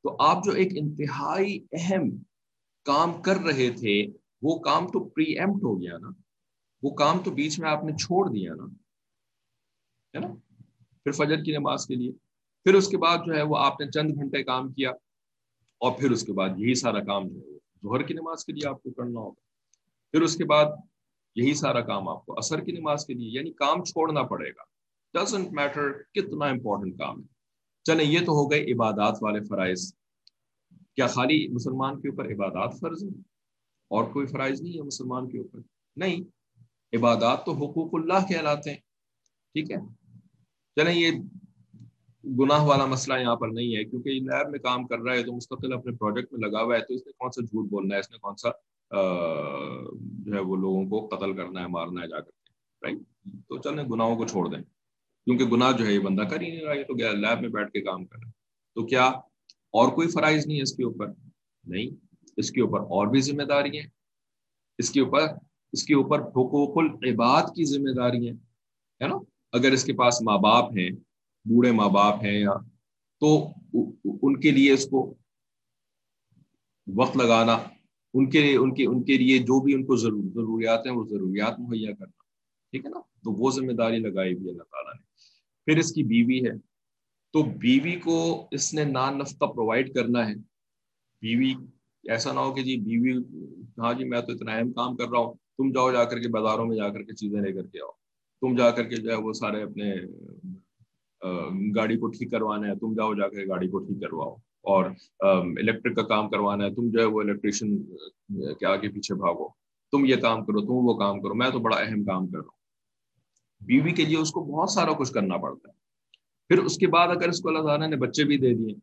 [0.03, 2.11] تو آپ جو ایک انتہائی اہم
[2.85, 4.07] کام کر رہے تھے،
[4.43, 6.09] وہ کام تو پری ایمپٹ ہو گیا نا۔
[6.83, 8.65] وہ کام تو بیچ میں آپ نے چھوڑ دیا نا۔
[10.15, 10.35] ہے نا؟
[11.05, 12.13] پھر فجر کی نماز کے لیے۔
[12.65, 14.91] پھر اس کے بعد جو ہے وہ آپ نے چند گھنٹے کام کیا۔
[15.79, 18.69] اور پھر اس کے بعد یہی سارا کام جو ہے ظہر کی نماز کے لیے
[18.69, 19.41] آپ کو کرنا ہوگا۔
[20.11, 20.65] پھر اس کے بعد
[21.35, 24.63] یہی سارا کام آپ کو اثر کی نماز کے لیے یعنی کام چھوڑنا پڑے گا۔
[25.15, 27.27] ڈزنٹ میٹر کتنا امپورٹنٹ کام ہے۔
[27.85, 29.95] چلیں یہ تو ہو گئے عبادات والے فرائض۔
[30.97, 33.21] کیا خالی مسلمان کے اوپر عبادات فرض ہیں؟
[33.89, 35.59] اور کوئی فرائض نہیں ہے مسلمان کے اوپر۔
[35.97, 36.21] نہیں،
[36.97, 38.79] عبادات تو حقوق اللہ کہلاتے ہیں۔
[39.53, 39.77] ٹھیک ہے؟
[40.77, 41.11] چلیں یہ
[42.25, 45.33] گناہ والا مسئلہ یہاں پر نہیں ہے، کیونکہ لیب میں کام کر رہا ہے تو
[45.33, 48.01] مستقل اپنے پروجیکٹ میں لگا ہوا ہے، تو اس نے کون سا جھوٹ بولنا ہے؟
[48.01, 48.49] اس نے کون سا
[49.99, 52.99] جو ہے وہ لوگوں کو قتل کرنا ہے، مارنا ہے، جا کر۔ کے رائٹ
[53.49, 54.63] تو چلیں، گناہوں کو چھوڑ دیں۔
[55.25, 57.73] کیونکہ گناہ جو ہے یہ بندہ کر ہی نہیں رہا ہے تو لیب میں بیٹھ
[57.73, 58.33] کے کام کر رہا ہے۔
[58.75, 59.07] تو کیا
[59.73, 61.07] اور کوئی فرائض نہیں ہے اس کے اوپر؟
[61.65, 61.91] نہیں۔
[62.37, 63.87] اس کے اوپر اور بھی ذمہ داری ہیں۔
[64.79, 65.21] اس کے اوپر،
[65.73, 68.37] اس کے اوپر حقوق العباد کی ذمہ داری ہیں۔
[69.03, 69.17] ہے نا؟
[69.53, 70.91] اگر اس کے پاس ماں باپ ہیں،
[71.45, 72.53] بوڑھے ماں باپ ہیں یا،
[73.21, 73.49] تو
[74.23, 75.15] ان کے لیے اس کو
[76.97, 77.59] وقت لگانا
[78.15, 81.05] ان کے ان کے ان کے لیے جو بھی ان کو ضرور، ضروریات ہیں وہ
[81.05, 82.23] ضروریات مہیا کرنا،
[82.71, 85.03] ٹھیک ہے نا؟ تو وہ ذمہ داری لگائی بھی اللہ تعالیٰ نے۔
[85.65, 86.75] پھر اس کی بیوی ہے۔
[87.33, 90.35] تو بیوی کو اس نے نان نفقہ پرووائڈ کرنا ہے۔
[91.23, 91.55] بیوی،
[92.09, 93.23] ایسا نہ ہو کہ جی بیوی
[93.79, 96.29] ہاں جی میں تو اتنا اہم کام کر رہا ہوں، تم جاؤ جا کر کے
[96.29, 97.91] بازاروں میں جا کر کے چیزیں لے کر کے آؤ۔
[98.41, 99.95] تم جا کر کے جو ہے وہ سارے اپنے
[101.77, 104.85] گاڑی کو ٹھیک کروانا ہے۔ تم جاؤ جا کر گاڑی کو ٹھیک کرواؤ۔ اور
[105.21, 107.97] الیکٹرک کا کام کروانا ہے، تم جو ہے وہ الیکٹریشین
[108.61, 109.49] کے آگے پیچھے بھاگو۔
[109.93, 112.45] تم یہ کام کرو، تم وہ کام کرو، میں تو بڑا اہم کام کر رہا
[112.45, 112.55] ہوں۔
[113.67, 115.75] بیوی کے لیے اس کو بہت سارا کچھ کرنا پڑتا ہے۔
[116.49, 118.75] پھر اس کے بعد اگر اس کو اللہ تعالیٰ نے بچے بھی دے دیے،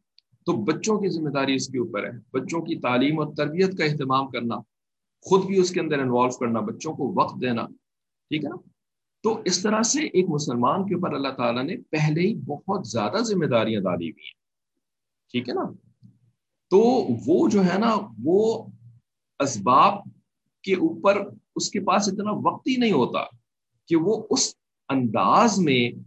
[0.45, 3.85] تو بچوں کی ذمہ داری اس کے اوپر ہے۔ بچوں کی تعلیم اور تربیت کا
[3.85, 4.55] اہتمام کرنا،
[5.21, 7.65] خود بھی اس کے اندر انوالو کرنا، بچوں کو وقت دینا،
[8.29, 8.55] ٹھیک ہے نا؟
[9.23, 13.17] تو اس طرح سے ایک مسلمان کے اوپر اللہ تعالیٰ نے پہلے ہی بہت زیادہ
[13.17, 14.40] ذمہ داریاں ڈالی ہوئی ہیں۔
[15.31, 15.71] ٹھیک ہے نا؟
[16.69, 16.79] تو
[17.25, 18.65] وہ جو ہے نا، وہ
[19.39, 19.93] اسباب
[20.63, 21.17] کے اوپر
[21.55, 23.19] اس کے پاس اتنا وقت ہی نہیں ہوتا
[23.87, 24.55] کہ وہ اس
[24.89, 25.99] انداز میں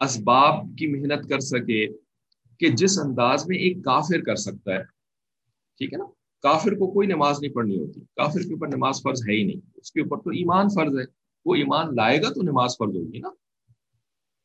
[0.00, 1.86] اسباب کی محنت کر سکے
[2.58, 4.84] کہ جس انداز میں ایک کافر کر سکتا ہے۔
[5.78, 6.04] ٹھیک ہے نا؟
[6.42, 9.70] کافر کو کوئی نماز نہیں پڑھنی ہوتی۔ کافر کے اوپر نماز فرض ہے ہی نہیں۔
[9.74, 11.04] اس کے اوپر تو ایمان فرض ہے۔
[11.44, 13.28] وہ ایمان لائے گا تو نماز فرض ہوگی نا۔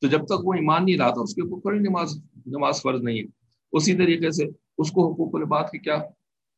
[0.02, 3.20] تو جب تک وہ ایمان نہیں لاتا اس کے اوپر کوئی نماز نماز فرض نہیں
[3.20, 3.38] ہے۔
[3.74, 4.46] اسی طریقے سے
[4.78, 5.98] اس کو حقوق الباد کی کیا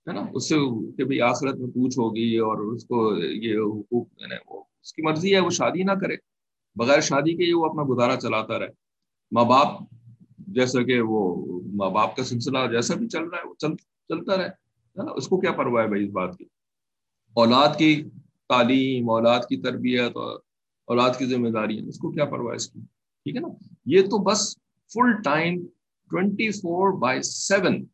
[0.07, 0.55] ہے نا، اس سے
[0.97, 5.01] کہ بھائی آخرت میں پوچھ ہوگی اور اس کو یہ حقوق یعنی وہ اس کی
[5.01, 6.15] مرضی ہے وہ شادی نہ کرے،
[6.75, 8.67] بغیر شادی کے وہ اپنا گزارا چلاتا رہے۔
[9.31, 9.67] ماں باپ
[10.47, 11.21] جیسا کہ وہ
[11.73, 13.75] ماں باپ کا سلسلہ جیسا بھی چل رہا ہے، وہ چل،
[14.09, 16.45] چلتا رہے، ہے نا؟ اس کو کیا پرواہ ہے بھائی اس بات کی؟
[17.35, 18.03] اولاد کی
[18.49, 20.39] تعلیم، اولاد کی تربیت اور
[20.87, 22.79] اولاد کی ذمہ داری اس کو کیا پرواہ اس کی؟
[23.25, 23.47] ٹھیک ہے نا؟
[23.85, 24.57] یہ تو بس
[24.91, 25.65] full time
[26.11, 27.85] twenty four by seven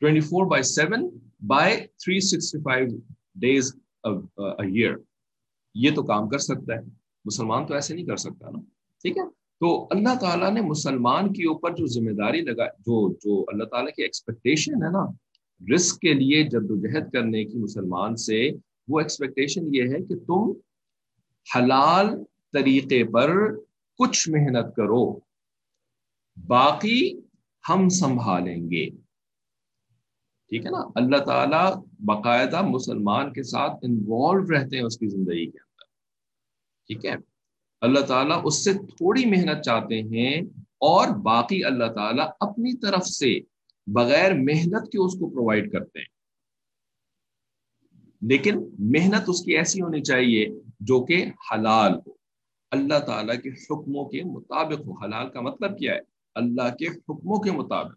[0.00, 2.88] twenty four by seven by three sixty five
[4.58, 4.94] year
[5.74, 6.80] یہ تو کام کر سکتا ہے۔
[7.24, 8.58] مسلمان تو ایسے نہیں کر سکتا نا۔
[9.02, 9.28] ٹھیک ہے۔
[9.60, 13.92] تو اللہ تعالیٰ نے مسلمان کے اوپر جو ذمہ داری لگا، جو جو اللہ تعالیٰ
[13.92, 15.06] کی ایکسپیکٹیشن ہے نا
[15.74, 18.50] رسک کے لیے جد و جہد کرنے کی مسلمان سے،
[18.88, 20.52] وہ ایکسپیکٹیشن یہ ہے کہ تم
[21.56, 22.06] حلال
[22.52, 23.54] طریقے پر
[23.98, 25.18] کچھ محنت کرو۔
[26.36, 27.20] باقی
[27.68, 28.90] ہم سنبھالیں گے۔
[30.48, 35.46] ٹھیک ہے نا؟ اللہ تعالیٰ باقاعدہ مسلمان کے ساتھ انوالو رہتے ہیں اس کی زندگی
[35.50, 35.84] کے اندر۔
[36.86, 37.14] ٹھیک ہے؟
[37.80, 43.40] اللہ تعالیٰ اس سے تھوڑی محنت چاہتے ہیں اور باقی اللہ تعالیٰ اپنی طرف سے
[43.86, 46.14] بغیر محنت کے اس کو پرووائڈ کرتے ہیں۔
[48.22, 50.48] لیکن محنت اس کی ایسی ہونی چاہیے
[50.80, 52.12] جو کہ حلال ہو۔
[52.70, 57.40] اللہ تعالیٰ کے حکموں کے مطابق ہو۔ حلال کا مطلب کیا ہے؟ اللہ کے حکموں
[57.40, 57.94] کے مطابق،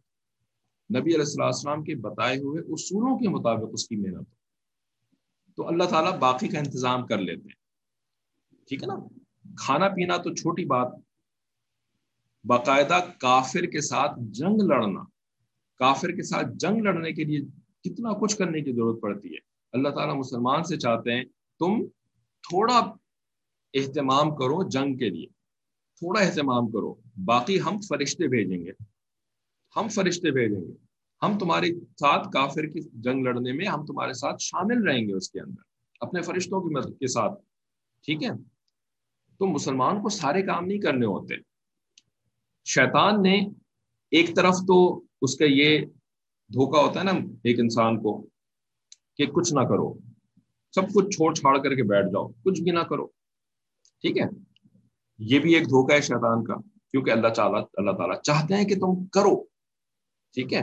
[0.91, 5.83] نبی علیہ السلام کے بتائے ہوئے اصولوں کے مطابق اس کی محنت۔ ہو تو اللہ
[5.83, 7.67] تعالیٰ باقی کا انتظام کر لیتے ہیں۔
[8.67, 8.95] ٹھیک ہے نا؟
[9.57, 10.87] کھانا پینا تو چھوٹی بات،
[12.43, 15.01] باقاعدہ کافر کے ساتھ جنگ لڑنا،
[15.75, 17.39] کافر کے ساتھ جنگ لڑنے کے لیے
[17.83, 19.37] کتنا کچھ کرنے کی ضرورت پڑتی ہے۔
[19.73, 21.23] اللہ تعالیٰ مسلمان سے چاہتے ہیں،
[21.59, 21.85] تم
[22.41, 22.77] تھوڑا
[23.73, 25.27] اہتمام کرو جنگ کے لیے۔
[25.95, 28.71] تھوڑا اہتمام کرو۔ باقی ہم فرشتے بھیجیں گے۔
[29.75, 30.87] ہم فرشتے بھیجیں گے۔
[31.21, 35.31] ہم تمہارے ساتھ کافر کی جنگ لڑنے میں ہم تمہارے ساتھ شامل رہیں گے اس
[35.31, 35.61] کے اندر،
[35.99, 37.41] اپنے فرشتوں کی مدد کے ساتھ۔
[38.05, 38.29] ٹھیک ہے؟
[39.39, 41.33] تو مسلمان کو سارے کام نہیں کرنے ہوتے۔
[42.65, 43.41] شیطان نے
[44.11, 45.85] ایک طرف تو اس کا یہ
[46.53, 47.11] دھوکا ہوتا ہے نا
[47.43, 48.27] ایک انسان کو
[49.17, 49.93] کہ کچھ نہ کرو،
[50.71, 53.07] سب کچھ چھوڑ چھاڑ کر کے بیٹھ جاؤ، کچھ بھی نہ کرو۔
[54.01, 54.25] ٹھیک ہے؟
[55.19, 58.75] یہ بھی ایک دھوکا ہے شیطان کا۔ کیونکہ اللہ تعالیٰ اللہ تعالیٰ چاہتے ہیں کہ
[58.75, 59.43] تم کرو۔
[60.33, 60.61] ٹھیک ہے؟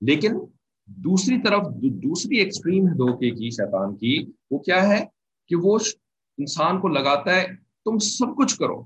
[0.00, 0.32] لیکن
[0.86, 5.04] دوسری طرف دوسری ایکسٹریم ہے دھوکے کی، شیطان کی، وہ کیا ہے
[5.48, 5.78] کہ وہ
[6.38, 7.46] انسان کو لگاتا ہے،
[7.84, 8.84] تم سب کچھ کرو۔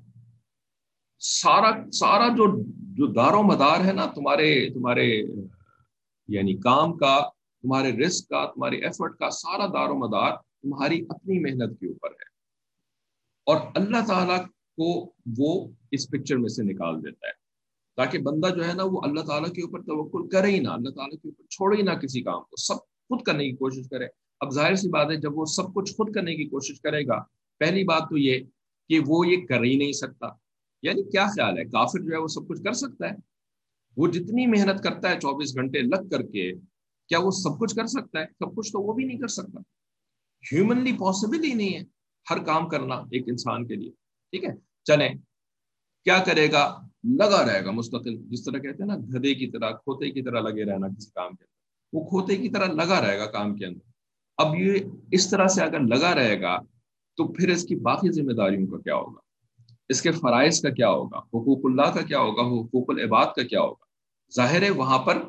[1.19, 5.23] سارا سارا جو جو دار و مدار ہے نا، تمہارے تمہارے
[6.29, 7.29] یعنی کام کا،
[7.63, 12.09] تمہارے رسک کا تمہارے ایفرٹ کا، سارا دار و مدار تمہاری اپنی محنت کے اوپر
[12.09, 12.33] ہے۔
[13.47, 14.39] اور اللہ تعالیٰ
[14.77, 17.33] کو وہ اس پکچر میں سے نکال دیتا ہے۔
[17.97, 20.91] تاکہ بندہ جو ہے نا وہ اللہ تعالیٰ کے اوپر توقل کرے ہی نہ، اللہ
[20.91, 24.05] تعالیٰ کے اوپر چھوڑے ہی نہ کسی کام کو، سب خود کرنے کی کوشش کرے۔
[24.41, 27.23] اب ظاہر سی بات ہے، جب وہ سب کچھ خود کرنے کی کوشش کرے گا،
[27.59, 28.41] پہلی بات تو یہ
[28.89, 30.27] کہ وہ یہ کر ہی نہیں سکتا۔
[30.83, 33.15] یعنی کیا خیال ہے؟ کافر جو ہے وہ سب کچھ کر سکتا ہے؟
[33.97, 36.53] وہ جتنی محنت کرتا ہے چوبیس گھنٹے لگ کر کے،
[37.09, 39.61] کیا وہ سب کچھ کر سکتا ہے؟ سب کچھ تو وہ بھی نہیں کر سکتا۔
[40.53, 41.81] ہیومنلی پاسبل ہی نہیں ہے۔
[42.31, 43.91] ہر کام کرنا ایک انسان کے لیے۔
[44.33, 44.51] ٹھیک ہے؟
[44.85, 45.09] چلیں۔
[46.05, 49.71] کیا کرے گا؟ لگا رہے گا مستقل۔ جس طرح کہتے ہیں نا گدے کی طرح،
[49.71, 51.53] کھوتے کی طرح لگے رہنا کسی کام کے اندر۔
[51.93, 53.91] وہ کھوتے کی طرح لگا رہے گا کام کے اندر۔
[54.37, 54.79] اب یہ
[55.13, 56.59] اس طرح سے اگر لگا رہے گا،
[57.17, 59.21] تو پھر اس کی باقی ذمہ داریوں کا کیا ہوگا؟
[59.89, 63.61] اس کے فرائض کا کیا ہوگا؟ حقوق اللہ کا کیا ہوگا؟ حقوق العباد کا کیا
[63.61, 63.85] ہوگا؟
[64.35, 65.23] ظاہر ہے وہاں پر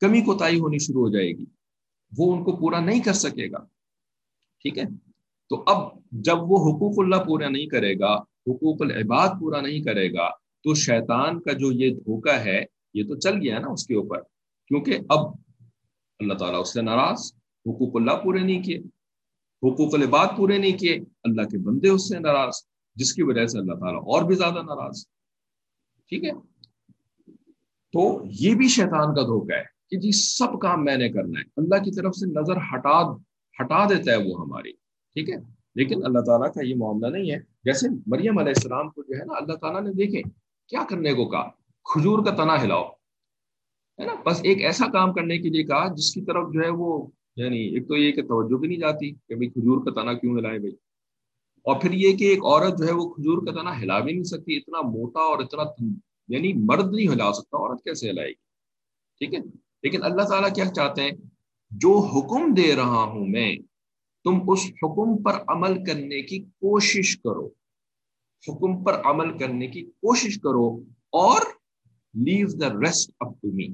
[0.00, 1.44] کمی کوتاہی ہونی شروع ہو جائے گی۔
[2.18, 3.58] وہ ان کو پورا نہیں کر سکے گا۔
[4.62, 4.84] ٹھیک ہے؟
[5.48, 10.12] تو اب جب وہ حقوق اللہ پورا نہیں کرے گا حقوق العباد پورا نہیں کرے
[10.12, 13.94] گا، تو شیطان کا جو یہ دھوکہ ہے، یہ تو چل گیا نا اس کے
[13.94, 14.20] اوپر۔
[14.68, 15.18] کیونکہ اب
[16.18, 17.32] اللہ تعالیٰ اس سے ناراض،
[17.66, 18.78] حقوق اللہ پورے نہیں کیے۔
[19.62, 22.52] حقوق العباد پورے نہیں کیے، اللہ کے بندے اس سے ناراض،
[22.94, 25.06] جس کی وجہ سے اللہ تعالیٰ اور بھی زیادہ ناراض۔
[26.08, 26.30] ٹھیک ہے؟
[27.92, 31.44] تو یہ بھی شیطان کا دھوکہ ہے کہ جی سب کام میں نے کرنا ہے۔
[31.56, 33.12] اللہ کی طرف سے نظر ہٹا
[33.60, 34.72] ہٹا دیتا ہے وہ ہماری۔
[35.12, 35.36] ٹھیک ہے؟
[35.74, 39.24] لیکن اللہ تعالیٰ کا یہ معاملہ نہیں ہے۔ جیسے مریم علیہ السلام کو جو ہے
[39.24, 40.22] نا اللہ تعالیٰ نے دیکھے
[40.70, 41.48] کیا کرنے کو کہا؟
[41.86, 42.84] کھجور کا تنا ہلاؤ،
[43.98, 46.68] ہے نا؟ بس ایک ایسا کام کرنے کے لیے کہا جس کی طرف جو ہے
[46.68, 50.12] وہ یعنی ایک تو یہ کہ توجہ بھی نہیں جاتی کہ بھائی کھجور کا تنا
[50.12, 50.74] کیوں ہلائے بھائی؟
[51.66, 54.22] اور پھر یہ کہ ایک عورت جو ہے وہ کھجور کا تنا ہلا بھی نہیں
[54.22, 55.62] سکتی، اتنا موٹا اور اتنا
[56.28, 58.34] یعنی مرد نہیں ہلا سکتا، عورت کیسے ہلائے گی؟
[59.18, 59.40] ٹھیک ہے؟
[59.82, 61.10] لیکن اللہ تعالیٰ کیا چاہتے ہیں؟
[61.70, 63.56] جو حکم دے رہا ہوں میں
[64.24, 67.46] تم اس حکم پر عمل کرنے کی کوشش کرو۔
[68.48, 70.66] حکم پر عمل کرنے کی کوشش کرو
[71.12, 71.40] اور
[72.14, 73.68] لیو the rest up to me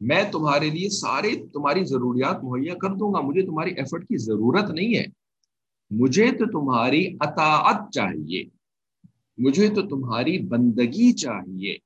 [0.00, 4.70] میں تمہارے لیے سارے تمہاری ضروریات مہیا کر دوں گا۔ مجھے تمہاری ایفرٹ کی ضرورت
[4.70, 5.04] نہیں ہے۔
[5.90, 8.44] مجھے تو تمہاری اطاعت چاہیے۔
[9.38, 11.76] مجھے تو تمہاری بندگی چاہیے۔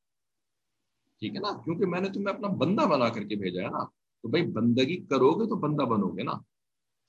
[1.19, 3.85] ٹھیک ہے نا؟ کیونکہ میں نے تمہیں اپنا بندہ بنا کر کے بھیجا ہے نا۔
[4.23, 6.33] تو بھائی بندگی کرو گے تو بندہ بنو گے نا۔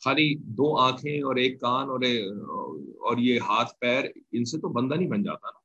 [0.04, 2.00] خالی دو آنکھیں اور ایک کان اور
[2.78, 5.60] اور یہ ہاتھ پیر، ان سے تو بندہ نہیں بن جاتا نا۔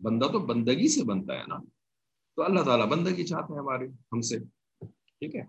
[0.00, 1.58] بندہ تو بندگی سے بنتا ہے نا۔
[2.36, 4.38] تو اللہ تعالیٰ بندگی چاہتے ہیں ہمارے، ہم سے۔
[4.86, 5.42] ٹھیک ہے؟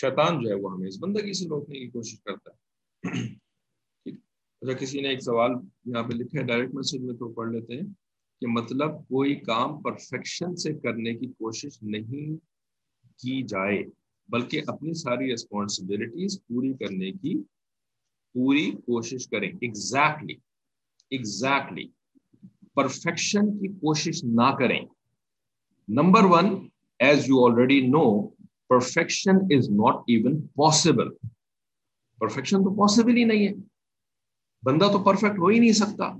[0.00, 3.28] شیطان جو ہے وہ ہمیں اس بندگی سے روکنے کی کوشش کرتا ہے۔
[4.60, 5.50] اچھا کسی نے ایک سوال
[5.84, 7.88] یہاں پہ لکھا ہے، ڈائریکٹ میسج میں تو پڑھ لیتے ہیں
[8.40, 12.36] کہ مطلب کوئی کام پرفیکشن سے کرنے کی کوشش نہیں
[13.18, 13.82] کی جائے،
[14.28, 17.42] بلکہ اپنی ساری ریسپانسبلٹیز پوری کرنے کی
[18.36, 20.34] پوری کوشش کریں۔ ایگزیکٹلی
[21.10, 21.88] ایگزیکٹلی
[22.74, 24.80] پرفیکشن کی کوشش نہ کریں۔
[25.88, 26.68] Number one
[26.98, 28.28] as you already know
[28.68, 31.08] perfection is not even possible
[32.18, 33.52] perfection تو پاسبل ہی نہیں ہے۔
[34.62, 36.12] بندہ تو پرفیکٹ ہو ہی نہیں سکتا۔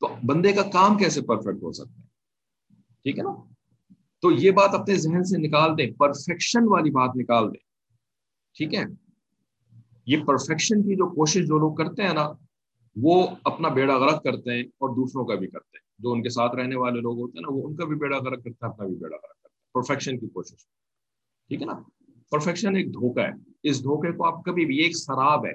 [0.00, 2.06] تو بندے کا کام کیسے پرفیکٹ ہو سکتا ہے؟
[3.02, 3.44] ٹھیک ہے نا؟
[4.20, 7.60] تو یہ بات اپنے ذہن سے نکال دیں۔ پرفیکشن والی بات نکال دیں۔
[8.54, 9.05] ٹھیک ہے؟
[10.06, 12.32] یہ پرفیکشن کی جو کوشش جو لوگ کرتے ہیں نا،
[13.02, 16.28] وہ اپنا بیڑا غرق کرتے ہیں اور دوسروں کا بھی کرتے ہیں۔ جو ان کے
[16.28, 18.72] ساتھ رہنے والے لوگ ہوتے ہیں نا، وہ ان کا بھی بیڑا غرق کرتا ہے
[18.72, 20.66] اپنا بھی بیڑا غرق کرتا ہے پرفیکشن کی کوشش۔
[21.48, 21.72] ٹھیک ہے نا؟
[22.30, 23.30] پرفیکشن ایک دھوکہ ہے۔
[23.62, 25.52] اس دھوکے کو آپ کبھی بھی ایک شراب ہے۔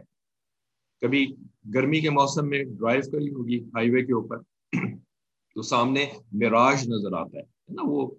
[1.02, 1.36] کبھی
[1.76, 4.38] گرمی کے موسم میں ڈرائیو کری ہوگی ہائی وے کے اوپر،
[5.56, 8.12] تو سامنے مراج نظر آتا ہے۔ نا؟ وہ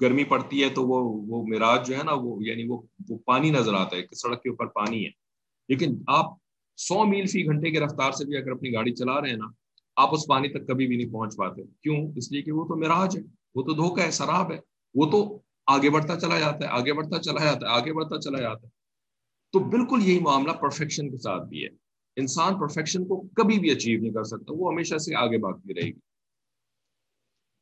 [0.00, 3.50] گرمی پڑتی ہے تو وہ وہ مراج جو ہے نا، وہ یعنی وہ وہ پانی
[3.50, 5.21] نظر آتا ہے کہ سڑک کے اوپر پانی ہے۔
[5.68, 6.26] لیکن آپ
[6.76, 9.46] سو میل فی گھنٹے کی رفتار سے بھی اگر اپنی گاڑی چلا رہے ہیں نا،
[9.96, 12.76] آپ اس پانی تک کبھی بھی نہیں پہنچ پاتے۔ کیوں؟ اس لیے کہ وہ تو
[12.76, 13.22] مراج ہے،
[13.54, 14.58] وہ تو دھوکہ ہے شراب ہے۔
[14.94, 18.40] وہ تو آگے بڑھتا چلا جاتا ہے، آگے بڑھتا چلا جاتا ہے، آگے بڑھتا چلا
[18.40, 18.70] جاتا ہے۔
[19.52, 21.68] تو بالکل یہی معاملہ پرفیکشن کے ساتھ بھی ہے۔
[22.16, 25.88] انسان پرفیکشن کو کبھی بھی اچیو نہیں کر سکتا، وہ ہمیشہ سے آگے بھاگتی رہے
[25.88, 25.98] گی۔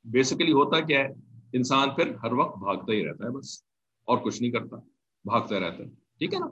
[0.05, 1.09] بیسیکلی ہوتا کیا ہے،
[1.53, 3.63] انسان پھر ہر وقت بھاگتا ہی رہتا ہے بس،
[4.05, 4.77] اور کچھ نہیں کرتا،
[5.25, 6.47] بھاگتا رہتا ہے۔ ٹھیک ہے نا؟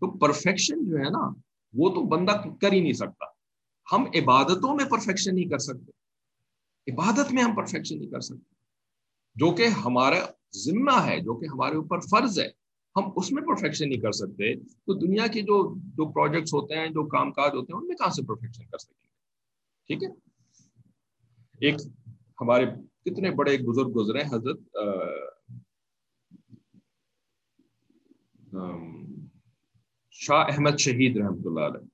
[0.00, 1.32] تو پرفیکشن جو ہے نا،
[1.74, 3.24] وہ تو بندہ کر ہی نہیں سکتا۔
[3.92, 5.90] ہم عبادتوں میں پرفیکشن نہیں کر سکتے۔
[6.92, 8.54] عبادت میں ہم پرفیکشن نہیں کر سکتے۔
[9.34, 10.16] جو کہ ہمارا
[10.56, 12.48] ذمہ ہے، جو کہ ہمارے اوپر فرض ہے،
[12.96, 16.88] ہم اس میں پرفیکشن نہیں کر سکتے۔ تو دنیا کے جو جو پروجیکٹس ہوتے ہیں،
[16.88, 19.10] جو کام کاج ہوتے ہیں، ان میں کہاں سے پرفیکشن کر سکیں گے؟
[19.86, 20.30] ٹھیک ہے؟
[21.60, 21.74] ایک
[22.40, 22.64] ہمارے
[23.04, 24.58] کتنے بڑے بزرگ گزرے حضرت
[30.20, 31.86] شاہ احمد شہید رحمۃ اللہ علیہ۔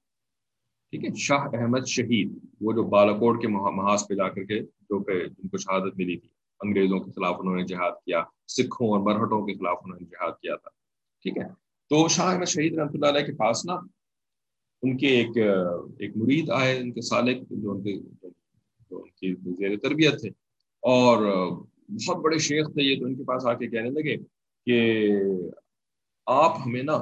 [0.92, 4.98] ٹھیک ہے، شاہ احمد شہید، وہ جو بالاکوٹ کے محاذ پہ جا کر کے جو
[5.04, 6.28] کہ جن کو شہادت ملی تھی،
[6.60, 10.32] انگریزوں کے خلاف انہوں نے جہاد کیا، سکھوں اور مرہٹوں کے خلاف انہوں نے جہاد
[10.42, 10.70] کیا تھا۔
[11.24, 11.48] ٹھیک ہے،
[11.90, 13.74] تو شاہ احمد شہید رحمۃ اللہ علیہ کے پاس نا،
[14.82, 15.36] ان کے ایک
[15.98, 17.94] ایک مرید آئے، ان کے سالک، جو ان کے،
[18.90, 20.28] جو ان کی زیر تربیت تھے۔
[20.82, 21.24] اور
[21.88, 24.16] بہت بڑے شیخ تھے یہ، تو ان کے پاس آ کے کہنے لگے
[24.66, 24.76] کہ
[26.26, 26.96] آپ ہمیں نا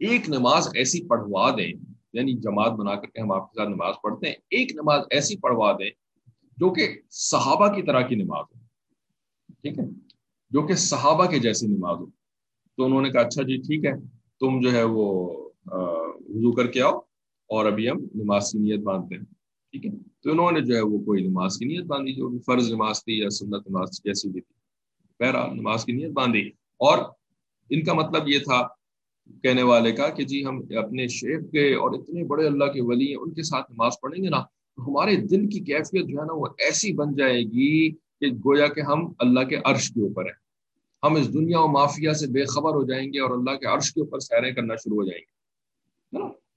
[0.00, 1.72] ایک نماز ایسی پڑھوا دیں
[2.12, 5.36] یعنی جماعت بنا کر کے ہم آپ کے ساتھ نماز پڑھتے ہیں، ایک نماز ایسی
[5.36, 5.90] پڑھوا دیں
[6.56, 8.58] جو کہ صحابہ کی طرح کی نماز ہو،
[9.62, 9.84] ٹھیک ہے؟
[10.50, 12.06] جو کہ صحابہ کے جیسی نماز ہو۔
[12.76, 13.92] تو انہوں نے کہا اچھا جی ٹھیک ہے،
[14.40, 15.28] تم جو ہے وہ
[16.28, 16.98] وضو کر کے آؤ
[17.48, 19.22] اور ابھی ہم نماز کی نیت باندھتے ہیں،
[19.70, 22.72] ٹھیک ہے؟ تو انہوں نے جو ہے وہ کوئی نماز کی نیت باندھی، جو فرض
[22.72, 24.54] نماز تھی یا سنت نماز جیسی بھی تھی،
[25.20, 26.98] بہرحال نماز کی نیت باندھی۔ اور
[27.70, 28.68] ان کا مطلب یہ تھا
[29.42, 33.08] کہنے والے کا کہ جی ہم اپنے شیخ کے اور اتنے بڑے اللہ کے ولی
[33.08, 34.42] ہیں، ان کے ساتھ نماز پڑھیں گے نا،
[34.76, 38.66] تو ہمارے دل کی کیفیت جو ہے نا وہ ایسی بن جائے گی کہ گویا
[38.66, 40.46] کہ ہم اللہ کے عرش کے اوپر ہیں۔
[41.02, 43.94] ہم اس دنیا و مافیا سے بے خبر ہو جائیں گے اور اللہ کے عرش
[43.94, 45.36] کے اوپر سیریں کرنا شروع ہو جائیں گے۔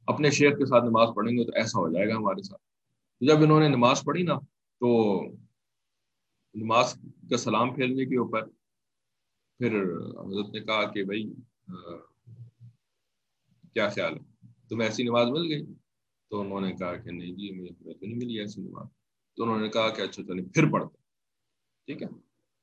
[0.08, 2.62] اپنے شیخ کے ساتھ نماز پڑھیں گے تو ایسا ہو جائے گا ہمارے ساتھ۔
[3.22, 4.40] جب انہوں نے نماز پڑھی نا،
[4.80, 5.22] تو
[6.54, 6.94] نماز
[7.30, 8.42] کا سلام پھیرنے کے اوپر
[9.60, 9.82] پھر
[10.26, 11.24] حضرت نے کہا کہ بھائی
[13.74, 15.66] کیا خیال ہے؟ تمہیں ایسی نماز مل گئی؟
[16.30, 18.88] تو انہوں نے کہا کہ نہیں جی مجھے تو نہیں ملی ایسی نماز۔
[19.36, 20.98] تو انہوں نے کہا کہ اچھا چلیں پھر پڑھتے
[21.86, 22.08] ٹھیک ہے؟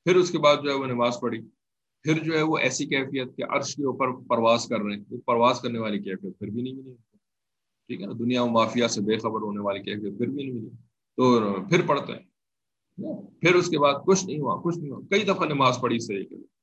[0.04, 1.40] پھر اس کے بعد جو ہے وہ نماز پڑھی۔
[2.02, 5.18] پھر جو ہے وہ ایسی کیفیت کہ عرش کے اوپر پرواز کر رہے ہیں وہ
[5.26, 6.94] پرواز کرنے والی کیفیت پھر بھی نہیں ملی۔
[7.86, 10.54] ٹھیک ہے؟ نا دنیا و مافیا سے بے خبر ہونے والی کیفیت پھر بھی نہیں
[10.54, 10.70] ملی۔
[11.16, 12.24] تو پھر پڑھتے ہیں۔
[13.40, 16.24] پھر اس کے بعد کچھ نہیں ہوا، کچھ نہیں ہوا۔ کئی دفعہ نماز پڑھی صحیح
[16.24, 16.55] کے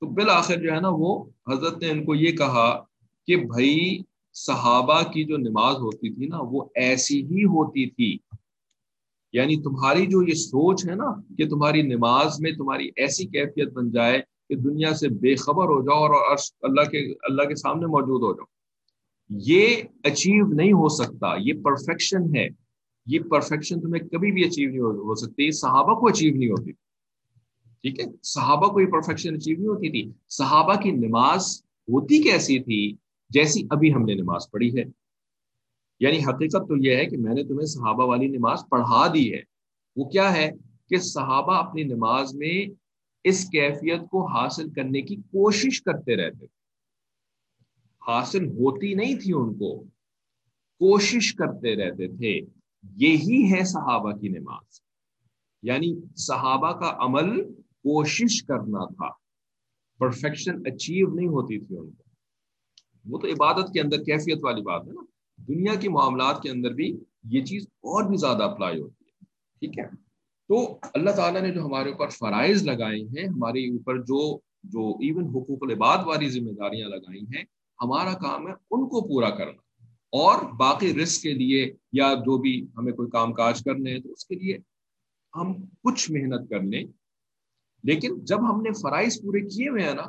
[0.00, 2.84] تو بالآخر جو ہے نا وہ حضرت نے ان کو یہ کہا
[3.26, 3.98] کہ بھائی
[4.32, 8.18] صحابہ کی جو نماز ہوتی تھی نا وہ ایسی ہی ہوتی تھی۔
[9.32, 13.90] یعنی تمہاری جو یہ سوچ ہے نا کہ تمہاری نماز میں تمہاری ایسی کیفیت بن
[13.90, 18.22] جائے کہ دنیا سے بے خبر ہو جاؤ اور اللہ کے اللہ کے سامنے موجود
[18.22, 18.44] ہو جاؤ۔
[19.30, 22.48] یہ اچیو نہیں ہو سکتا۔ یہ پرفیکشن ہے۔
[23.06, 26.72] یہ پرفیکشن تمہیں کبھی بھی اچیو نہیں ہو سکتی۔ صحابہ کو اچیو نہیں ہوتی۔
[27.86, 32.58] ٹھیک ہے؟ صحابہ کو یہ پرفیکشن اچیو نہیں ہوتی تھی۔ صحابہ کی نماز ہوتی کیسی
[32.58, 32.94] تھی؟
[33.30, 34.84] جیسی ابھی ہم نے نماز پڑھی ہے۔
[36.00, 39.40] یعنی حقیقت تو یہ ہے کہ میں نے تمہیں صحابہ والی نماز پڑھا دی ہے۔
[39.96, 40.50] وہ کیا ہے
[40.88, 42.70] کہ صحابہ اپنی نماز میں
[43.24, 46.46] اس کیفیت کو حاصل کرنے کی کوشش کرتے رہتے
[48.06, 49.80] حاصل ہوتی نہیں تھی ان کو۔
[50.78, 52.40] کوشش کرتے رہتے تھے۔
[52.96, 54.80] یہی ہے صحابہ کی نماز۔
[55.62, 57.54] یعنی صحابہ کا عمل
[57.86, 59.08] کوشش کرنا تھا۔
[59.98, 62.02] پرفیکشن اچیو نہیں ہوتی تھی ان کو
[63.04, 65.04] وہ تو عبادت کے اندر کیفیت والی بات ہے نا۔
[65.48, 66.98] دنیا کے معاملات کے اندر بھی
[67.30, 69.24] یہ چیز اور بھی زیادہ اپلائی ہوتی ہے۔
[69.58, 69.84] ٹھیک ہے؟
[70.48, 75.24] تو اللہ تعالیٰ نے جو ہمارے اوپر فرائض لگائے ہیں، ہمارے اوپر جو جو ایون
[75.24, 77.44] حقوق العباد والی ذمہ داریاں لگائی ہیں،
[77.82, 82.66] ہمارا کام ہے ان کو پورا کرنا۔ اور باقی رسک کے لیے یا جو بھی
[82.78, 84.58] ہمیں کوئی کام کاج کرنے ہیں، تو اس کے لیے
[85.36, 86.84] ہم کچھ محنت کر لیں
[87.86, 90.02] لیکن جب ہم نے فرائض پورے کیے ہوئے ہیں نا،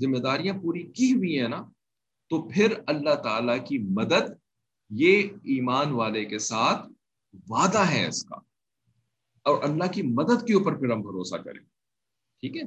[0.00, 1.62] ذمہ داریاں پوری کی ہوئی ہیں نا،
[2.28, 4.32] تو پھر اللہ تعالیٰ کی مدد
[4.90, 6.88] یہ ایمان والے کے ساتھ
[7.48, 8.36] وعدہ ہے اس کا۔
[9.42, 11.60] اور اللہ کی مدد کے اوپر پھر ہم بھروسہ کریں۔
[12.40, 12.62] ٹھیک ہے؟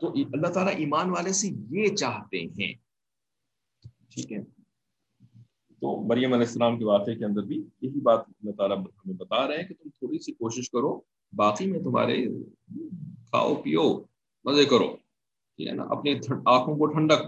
[0.00, 2.74] تو اللہ تعالیٰ ایمان والے سے یہ چاہتے ہیں۔
[4.08, 4.42] ٹھیک ہے؟
[5.68, 9.48] تو مریم علیہ السلام کے واقعے کے اندر بھی یہی بات اللہ تعالیٰ ہمیں بتا
[9.48, 11.00] رہے ہیں کہ تم تھوڑی سی کوشش کرو۔
[11.36, 12.26] باقی میں تمہارے
[13.30, 13.98] کھاؤ، پیو،
[14.44, 14.96] مزے کرو،
[15.56, 16.14] ٹھیک ہے نا؟ اپنی
[16.46, 17.22] آنکھوں کو ٹھنڈک۔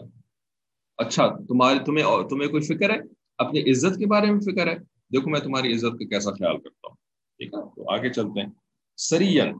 [0.96, 2.98] اچھا تمہارے تمہیں تمہیں کوئی فکر ہے؟
[3.38, 4.74] اپنی عزت کے بارے میں فکر ہے؟
[5.12, 6.96] دیکھو میں تمہاری عزت کا کیسا خیال کرتا ہوں،
[7.38, 8.48] ٹھیک ہے؟ تو آگے چلتے ہیں۔
[8.96, 9.58] سرین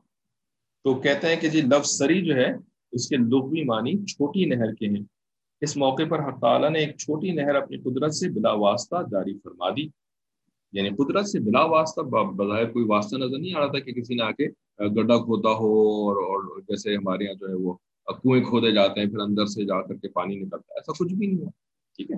[0.85, 2.53] تو کہتے ہیں کہ جی لفظ سری جو ہے،
[2.93, 5.05] اس کے لغوی معنی چھوٹی نہر کے ہیں۔
[5.61, 9.39] اس موقع پر حق تعالیٰ نے ایک چھوٹی نہر اپنی قدرت سے بلا واسطہ جاری
[9.39, 10.02] فرما دی۔
[10.73, 14.15] یعنی قدرت سے بلا واسطہ بظاہر کوئی واسطہ نظر نہیں آ رہا تھا کہ کسی
[14.15, 14.49] نے آ کے
[14.79, 17.75] گڈھا کھودا ہو اور اور جیسے ہمارے یہاں جو ہے وہ
[18.07, 21.15] کنویں کھودے جاتے ہیں، پھر اندر سے جا کر کے پانی نکلتا ہے، ایسا کچھ
[21.15, 21.51] بھی نہیں ہوا
[21.97, 22.17] ٹھیک ہے؟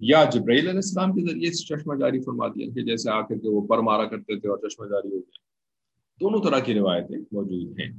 [0.00, 3.48] یا جبرائیل علیہ السلام کے ذریعے چشمہ جاری فرما دیا کہ جیسے آ کر کے
[3.48, 5.38] وہ پر مارا کرتے تھے اور چشمہ جاری ہو گیا۔
[6.20, 7.92] دونوں طرح کی روایتیں موجود ہیں۔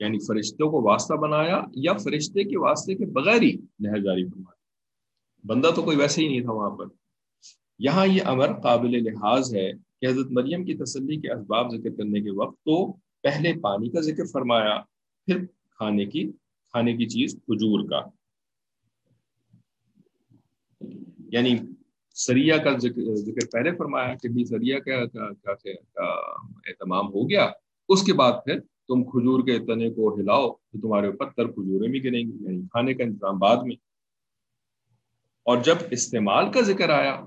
[0.00, 4.50] یعنی فرشتوں کو واسطہ بنایا یا فرشتے کے واسطے کے بغیر ہی نہر جاری فرما
[4.50, 4.61] دیا۔
[5.46, 6.84] بندہ تو کوئی ویسے ہی نہیں تھا وہاں پر۔
[7.78, 12.20] یہاں یہ امر قابل لحاظ ہے کہ حضرت مریم کی تسلی کے اسباب ذکر کرنے
[12.20, 14.80] کے وقت تو پہلے پانی کا ذکر فرمایا،
[15.26, 16.32] پھر کھانے کی
[16.70, 18.00] کھانے کی چیز کھجور کا۔
[21.32, 21.56] یعنی
[22.14, 24.92] سریا کا ذکر پہلے فرمایا کہ بھی سریا کا
[26.66, 27.50] اہتمام ہو گیا،
[27.88, 31.88] اس کے بعد پھر تم کھجور کے تنے کو ہلاؤ تو تمہارے اوپر تر کھجورے
[31.90, 33.91] بھی گریں گی یعنی کھانے کا انتظام بعد میں۔
[35.42, 37.20] اور جب استعمال کا ذکر آیا،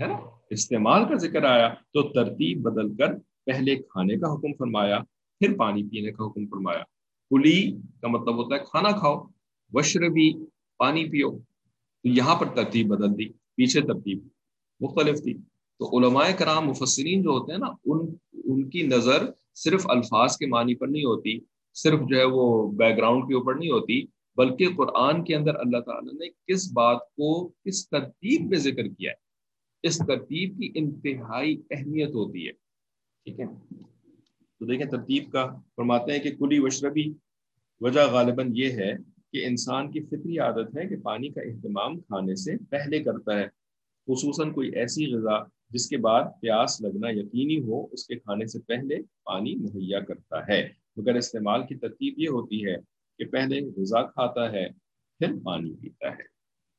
[0.00, 0.14] ہے نا؟
[0.50, 3.06] استعمال کا ذکر آیا تو ترتیب بدل کر
[3.46, 4.98] پہلے کھانے کا حکم فرمایا،
[5.38, 6.82] پھر پانی پینے کا حکم فرمایا۔
[7.30, 9.24] کلی کا مطلب ہوتا ہے کھانا کھاؤ
[9.72, 10.34] وشر بھی
[10.78, 11.30] پانی پیو۔
[12.02, 14.28] تو یہاں پر ترتیب بدل دی، پیچھے ترتیب
[14.80, 15.34] مختلف تھی۔
[15.78, 20.46] تو علماء کرام، مفسرین جو ہوتے ہیں نا، ان ان کی نظر صرف الفاظ کے
[20.46, 21.38] معنی پر نہیں ہوتی،
[21.74, 24.02] صرف جو ہے وہ بیک گراؤنڈ کے اوپر نہیں ہوتی۔
[24.36, 29.10] بلکہ قرآن کے اندر اللہ تعالیٰ نے کس بات کو کس ترتیب پہ ذکر کیا
[29.10, 29.32] ہے؟
[29.82, 32.52] اس ترتیب کی انتہائی اہمیت ہوتی ہے۔
[33.24, 33.44] ٹھیک ہے؟
[34.58, 37.12] تو دیکھیں ترتیب کا، فرماتے ہیں کہ کلی وشربی
[37.80, 38.92] وجہ غالباً یہ ہے
[39.32, 43.46] کہ انسان کی فطری عادت ہے کہ پانی کا اہتمام کھانے سے پہلے کرتا ہے۔
[44.06, 48.58] خصوصاً کوئی ایسی غذا جس کے بعد پیاس لگنا یقینی ہو، اس کے کھانے سے
[48.58, 52.76] پہلے پانی مہیا کرتا ہے۔ مگر استعمال کی ترتیب یہ ہوتی ہے
[53.24, 54.68] کہ پہلے غذا کھاتا ہے،
[55.18, 56.22] پھر پانی پیتا ہے۔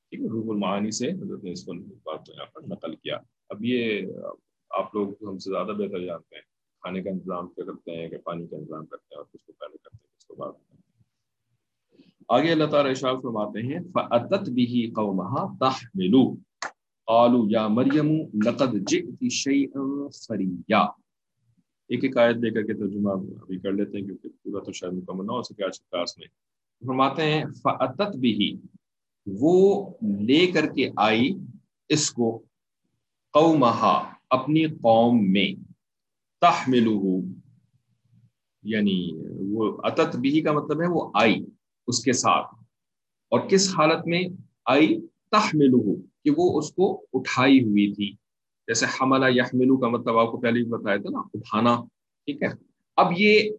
[0.09, 1.73] ٹھیک ہے، روح المعانی سے حضرت نے اس کو
[2.03, 3.17] بات کو یہاں پر نقل کیا۔
[3.49, 4.01] اب یہ
[4.69, 6.41] آپ لوگ ہم سے زیادہ بہتر جانتے ہیں۔
[6.81, 9.51] کھانے کا انتظام کیا کرتے ہیں کہ پانی کا انتظام کرتے ہیں اور کس کو
[9.51, 10.51] پہلے کرتے ہیں کس کو بعد
[12.27, 16.17] آگے اللہ تعالیٰ اشاء فرماتے ہیں، فَأَتَتْ بِهِ قَوْمَهَا تَحْمِلُ
[17.05, 21.02] قَالُوا يَا مَرْيَمُ لَقَدْ جِئْتِ شَيْئًا فَرِيًّا۔
[21.93, 24.93] ایک ایک آیت دے کر کے ترجمہ ابھی کر لیتے ہیں کیونکہ پورا تو شاید
[24.93, 26.27] مکمل نہ ہو سکے، آج کلاس میں۔
[26.87, 28.55] فرماتے ہیں، فَأَتَتْ بِهِ،
[29.25, 29.89] وہ
[30.19, 31.37] لے کر کے آئی
[31.89, 32.43] اس کو،
[33.33, 35.63] قَوْمَهَا، اپنی قوم میں
[36.41, 37.25] تحملہ
[38.63, 41.45] یعنی وہ اتت بھی کا مطلب ہے وہ آئی
[41.87, 42.55] اس کے ساتھ۔
[43.29, 44.23] اور کس حالت میں
[44.65, 48.22] آئی؟ تحملہ کہ وہ اس کو اٹھائی ہوئی تھی۔
[48.67, 51.75] جیسے حملہ یحملو کا مطلب آپ کو پہلے بھی بتایا تھا نا، اٹھانا،
[52.25, 52.47] ٹھیک ہے؟
[52.95, 53.49] اب یہ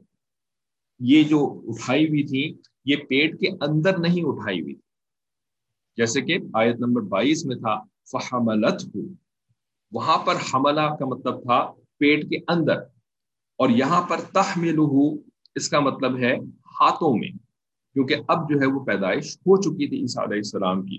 [1.00, 4.82] یہ جو اٹھائی ہوئی تھی، یہ پیٹ کے اندر نہیں اٹھائی ہوئی تھی۔
[5.96, 8.96] جیسے کہ آیت نمبر بائیس میں تھا فحملت
[9.92, 12.76] وہاں پر حملہ کا مطلب تھا پیٹ کے اندر۔
[13.57, 14.78] اور یہاں پر تحمل
[15.55, 16.34] اس کا مطلب ہے
[16.80, 17.28] ہاتھوں میں،
[17.92, 20.98] کیونکہ اب جو ہے وہ پیدائش ہو چکی تھی عیسیٰ علیہ السلام کی۔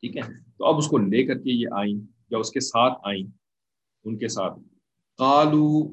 [0.00, 0.22] ٹھیک ہے؟
[0.58, 3.26] تو اب اس کو لے کر کے یہ آئیں۔ یا اس کے ساتھ آئیں،
[4.04, 4.58] ان کے ساتھ۔
[5.18, 5.90] کالو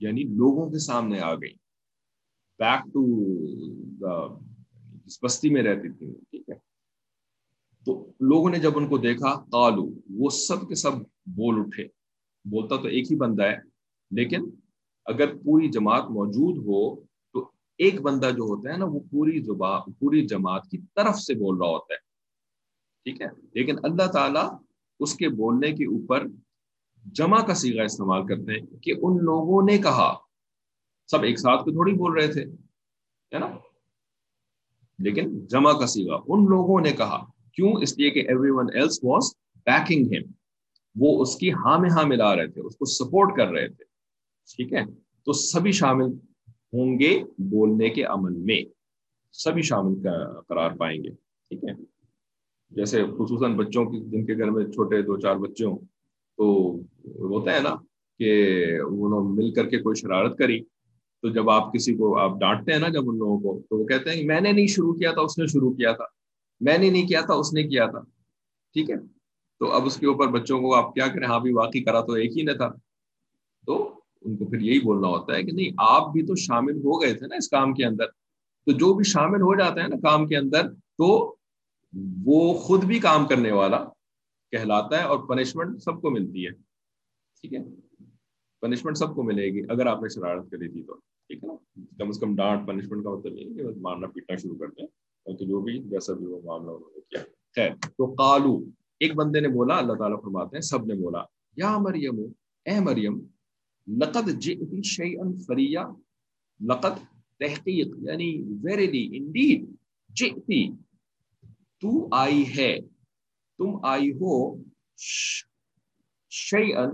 [0.00, 1.54] یعنی لوگوں کے سامنے آ گئی
[2.58, 3.04] بیک ٹو
[5.04, 6.54] جس بستی میں رہتی تھی ٹھیک ہے۔
[7.84, 10.92] تو لوگوں نے جب ان کو دیکھا کالو وہ سب کے سب
[11.26, 11.84] بول اٹھے۔
[12.44, 13.56] بولتا تو ایک ہی بندہ ہے،
[14.10, 14.40] لیکن
[15.04, 17.00] اگر پوری جماعت موجود ہو،
[17.32, 21.34] تو ایک بندہ جو ہوتا ہے نا، وہ پوری زبان پوری جماعت کی طرف سے
[21.34, 21.98] بول رہا ہوتا ہے۔
[23.02, 24.58] ٹھیک ہے؟ لیکن اللہ تعالیٰ
[25.02, 26.26] اس کے بولنے کے اوپر
[27.12, 30.14] جمع کا سیگا استعمال کرتے ہیں کہ ان لوگوں نے کہا۔
[31.06, 32.44] سب ایک ساتھ کو تھوڑی بول رہے تھے،
[33.34, 33.46] ہے نا؟
[34.98, 39.00] لیکن جمع کا سیگا، ان لوگوں نے کہا۔ کیوں؟ اس لیے کہ everyone else
[39.02, 40.32] was baking ہم
[40.96, 43.84] وہ اس کی ہاں میں ہاں ملا رہے تھے، اس کو سپورٹ کر رہے تھے۔
[44.56, 44.84] ٹھیک ہے؟
[45.24, 46.06] تو سبھی شامل
[46.72, 48.62] ہوں گے بولنے کے عمل میں،
[49.32, 49.94] سبھی شامل
[50.48, 51.10] قرار پائیں گے۔
[51.48, 51.91] ٹھیک ہے؟
[52.76, 55.78] جیسے خصوصاً بچوں کی، جن کے گھر میں چھوٹے دو چار بچے ہوں،
[56.36, 56.76] تو
[57.18, 57.74] ہوتا ہے نا
[58.18, 58.30] کہ
[58.80, 60.60] انہوں مل کر کے کوئی شرارت کری،
[61.22, 63.84] تو جب آپ کسی کو، آپ ڈانٹتے ہیں نا جب ان لوگوں کو، تو وہ
[63.84, 66.04] کہتے ہیں کہ میں نے نہیں شروع کیا تھا، اس نے شروع کیا تھا،
[66.60, 68.00] میں نے نہیں کیا تھا، اس نے کیا تھا،
[68.72, 68.96] ٹھیک ہے؟
[69.58, 72.12] تو اب اس کے اوپر بچوں کو آپ کیا کریں ہاں بھی واقعی کرا تو
[72.12, 72.68] ایک ہی نے تھا۔
[73.66, 77.02] تو ان کو پھر یہی بولنا ہوتا ہے کہ نہیں، آپ بھی تو شامل ہو
[77.02, 78.06] گئے تھے نا اس کام کے اندر۔
[78.66, 80.68] تو جو بھی شامل ہو جاتا ہے نا کام کے اندر،
[80.98, 81.36] تو
[82.24, 83.84] وہ خود بھی کام کرنے والا
[84.50, 86.50] کہلاتا ہے اور پنشمنٹ سب کو ملتی ہے۔
[87.40, 87.64] ٹھیک ہے؟
[88.60, 91.80] پنشمنٹ سب کو ملے گی اگر آپ نے شرارت کری تھی تو۔ ٹھیک ہے نا؟
[91.98, 95.02] کم از کم ڈانٹ پنشمنٹ کا مطلب یہ کہ مارنا، پیٹنا شروع کرتے ہیں
[95.38, 97.20] تو جو بھی جیسا بھی وہ معاملہ انہوں نے کیا۔
[97.56, 98.64] خیر، تو کالو
[99.00, 101.22] ایک بندے نے بولا، اللہ تعالیٰ فرماتے ہیں، سب نے بولا،
[101.56, 102.18] یا مریم،
[102.64, 103.20] اے مریم،
[103.86, 105.78] لقد جئتی شیئن فریہ،
[106.60, 106.98] لقد
[107.38, 109.64] تحقیق یعنی ویریلی انڈیڈ
[110.08, 110.68] جئتی۔
[111.82, 112.80] تو آئی ہے۔
[113.58, 114.62] تم آئی ہو
[116.30, 116.90] شیئن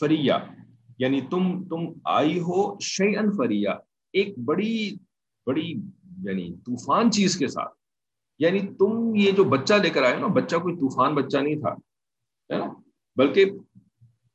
[0.00, 0.32] فریہ۔
[0.98, 3.68] یعنی تم تم آئی ہو شیئن فریہ۔
[4.12, 4.96] ایک بڑی
[5.46, 5.70] بڑی
[6.22, 7.74] یعنی طوفان چیز کے ساتھ۔
[8.38, 11.72] یعنی تم یہ جو بچہ لے کر آئے نا، بچہ کوئی طوفان بچہ نہیں تھا،
[12.52, 12.74] ہے نا؟
[13.16, 13.44] بلکہ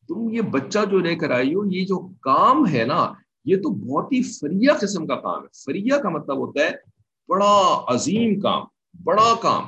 [0.08, 3.14] تم یہ بچہ جو لے کر آئی ہو، یہ جو کام ہے نا،
[3.46, 6.99] یہ تو بہت ہی فریہ قسم کا کام ہے۔ فریہ کا مطلب ہوتا ہے
[7.30, 8.66] بڑا عظیم کام،
[9.04, 9.68] بڑا کام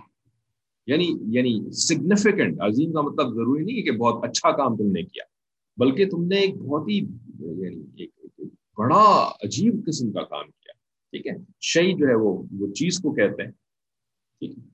[0.88, 5.04] یعنی یعنی سگنیفیکنٹ عظیم کا مطلب ضروری نہیں ہے کہ بہت اچھا کام تم نے
[5.04, 5.24] کیا،
[5.78, 6.98] بلکہ تم نے ایک بہت ہی
[7.62, 8.10] یعنی ایک
[8.78, 10.74] بڑا عجیب قسم کا کام کیا،
[11.14, 13.52] ٹھیک ہے؟ شہید جو ہے وہ وہ چیز کو کہتے ہیں،
[14.42, 14.70] ٹھیک۔ ہے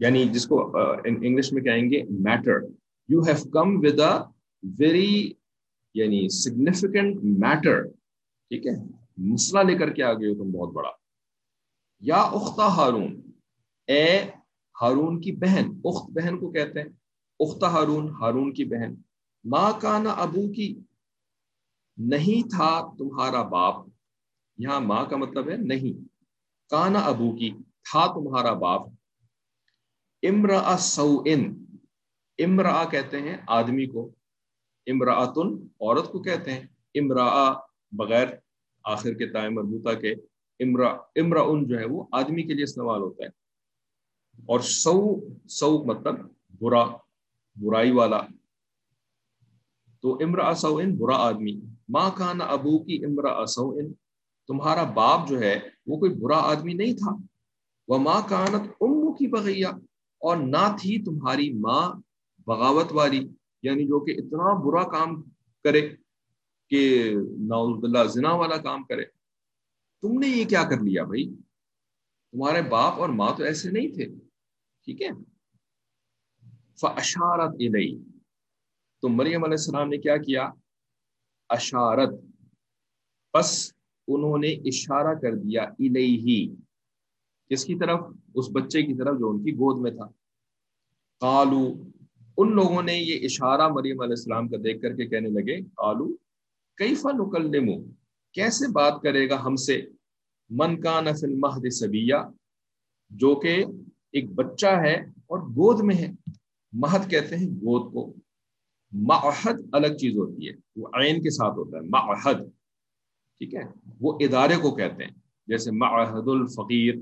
[0.00, 2.60] یعنی جس کو انگلش میں کہیں گے matter
[3.08, 4.14] you have come with a
[4.78, 5.32] very
[5.94, 7.82] یعنی سگنیفیکینٹ میٹر
[8.50, 10.90] ٹھیک ہے؟ مسئلہ لے کر کے آ گئے ہو تم بہت بڑا۔
[12.00, 13.30] یا اختہ ہارون،
[13.86, 14.30] اے
[14.82, 16.88] ہارون کی بہن، اخت بہن کو کہتے ہیں۔
[17.40, 18.94] اختہ ہارون ہارون کی بہن۔
[19.44, 20.80] ماں کانا ابو کی
[21.96, 23.86] نہیں تھا تمہارا باپ۔
[24.58, 26.08] یہاں ماں کا مطلب ہے نہیں۔
[26.70, 27.50] کانا ابو کی
[27.82, 28.82] تھا تمہارا باپ۔
[30.22, 31.64] امرا سو ان
[32.38, 34.10] امرا کہتے ہیں آدمی کو۔
[34.86, 37.52] امراۃن عورت کو کہتے ہیں۔ امرا
[37.92, 38.26] بغیر
[38.84, 40.12] آخر کے تائم مربوطہ کے
[40.60, 43.28] امرا امرا ان جو ہے وہ آدمی کے لیے استعمال ہوتا ہے۔
[44.46, 46.14] اور سو سو مطلب
[46.60, 46.84] برا،
[47.56, 48.20] برائی والا۔
[50.02, 53.92] تو امرا سو ان برا آدمی۔ ماں کان ابو کی امرا سو ان
[54.48, 57.16] تمہارا باپ جو ہے وہ کوئی برا آدمی نہیں تھا۔
[57.88, 59.70] وہ ماں کانت امو کی بغیا
[60.18, 61.92] اور نہ تھی تمہاری ماں
[62.46, 63.28] بغاوت والی۔
[63.62, 65.22] یعنی جو کہ اتنا برا کام
[65.64, 65.88] کرے۔
[66.70, 69.04] کہ ناؤز اللہ زنا والا کام کرے۔
[70.02, 71.24] تم نے یہ کیا کر لیا بھائی؟
[72.32, 74.06] تمہارے باپ اور ماں تو ایسے نہیں تھے،
[74.84, 75.08] ٹھیک ہے؟
[76.80, 77.98] فشارت الئی
[79.00, 80.50] تو مریم علیہ السلام نے کیا کیا؟
[81.48, 82.10] اشارت
[83.34, 83.72] بس
[84.08, 86.54] انہوں نے اشارہ کر دیا الہی
[87.48, 88.00] کس کی طرف؟
[88.34, 90.06] اس بچے کی طرف جو ان کی گود میں تھا۔
[91.18, 91.82] قالو
[92.36, 96.29] ان لوگوں نے یہ اشارہ مریم علیہ السلام کا دیکھ کر کے کہنے لگے قالو
[96.80, 97.92] کئی فن
[98.32, 99.82] کیسے بات کرے گا ہم سے؟
[100.50, 102.14] من کا نفل مہد سبیہ،
[103.10, 103.64] جو کہ
[104.12, 106.12] ایک بچہ ہے اور گود میں ہے۔
[106.72, 108.14] مہد کہتے ہیں گود کو۔
[108.92, 112.50] معہد الگ چیز ہوتی ہے، وہ عین کے ساتھ ہوتا ہے، معہد۔
[113.38, 113.62] ٹھیک ہے؟
[114.00, 115.14] وہ ادارے کو کہتے ہیں،
[115.46, 116.94] جیسے معہد الفقیر۔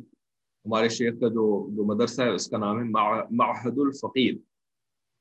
[0.64, 2.84] ہمارے شیخ کا جو جو مدرسہ ہے، اس کا نام ہے
[3.30, 4.34] معہد الفقیر۔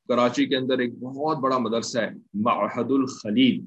[0.07, 3.65] کراچی کے اندر ایک بہت بڑا مدرسہ ہے، معہد الخلیل۔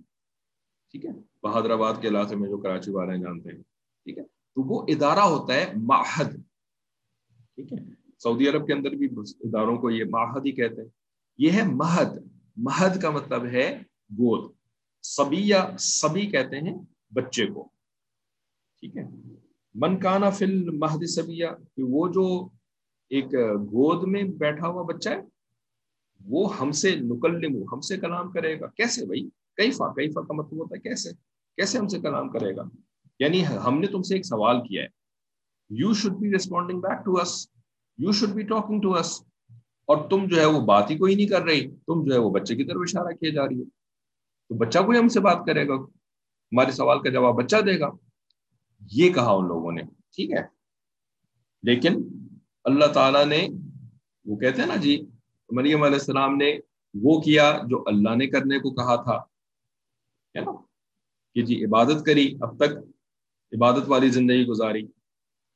[0.90, 1.10] ٹھیک ہے؟
[1.42, 3.62] بہادر آباد کے علاقے میں جو کراچی والے جانتے ہیں۔
[4.04, 6.36] ٹھیک ہے؟ تو وہ ادارہ ہوتا ہے معہد۔
[7.54, 7.78] ٹھیک ہے؟
[8.18, 9.08] سعودی عرب کے اندر بھی
[9.40, 10.88] اداروں کو یہ معہد ہی کہتے ہیں۔
[11.38, 12.08] یہ ہے مہد۔
[12.56, 13.78] مہد کا مطلب ہے
[14.10, 14.52] گود۔
[15.02, 16.78] سبیہ سبی کہتے ہیں
[17.14, 17.68] بچے کو۔
[18.80, 19.02] ٹھیک ہے؟
[19.74, 22.48] من کانا فل مہد سبیہ کہ وہ جو
[23.08, 23.24] ایک
[23.58, 25.20] گود میں بیٹھا ہوا بچہ ہے،
[26.26, 30.20] وہ ہم سے نکلم ہم سے کلام کرے گا۔ کیسے بھائی؟ کئی فا کئی فا
[30.20, 31.10] کا مطلب ہوتا ہے، کیسے؟
[31.56, 32.62] کیسے ہم سے کلام کرے گا؟
[33.18, 34.88] یعنی ہم نے تم سے ایک سوال کیا ہے۔
[35.70, 37.48] You should be responding back to us
[37.98, 39.22] you should be talking to us
[39.86, 42.30] اور تم جو ہے وہ بات ہی کوئی نہیں کر رہی۔ تم جو ہے وہ
[42.30, 43.64] بچے کی طرف اشارہ کیے جا رہی ہو۔
[44.48, 47.90] تو بچہ کوئی ہم سے بات کرے گا؟ ہمارے سوال کا جواب بچہ دے گا۔
[48.92, 50.42] یہ کہا ان لوگوں نے۔ ٹھیک ہے۔
[51.62, 52.02] لیکن
[52.64, 53.48] اللہ تعالیٰ نے،
[54.24, 55.06] وہ کہتے ہیں نا جی
[55.50, 56.58] مریم علیہ السلام نے
[56.94, 59.29] وہ کیا جو اللہ نے کرنے کو کہا تھا۔
[60.34, 60.52] ہے نا؟
[61.34, 62.72] کہ جی عبادت کری، اب تک
[63.52, 64.86] عبادت والی زندگی گزاری،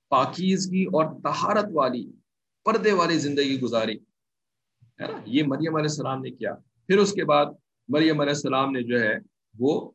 [0.09, 2.11] پاکیزگی اور تہارت والی،
[2.67, 3.97] پردے والی زندگی گزاری،
[5.01, 6.55] ہے نا؟ یہ مریم علیہ السلام نے کیا۔
[6.87, 7.47] پھر اس کے بعد
[7.89, 9.15] مریم علیہ السلام نے جو ہے،
[9.59, 9.91] وہ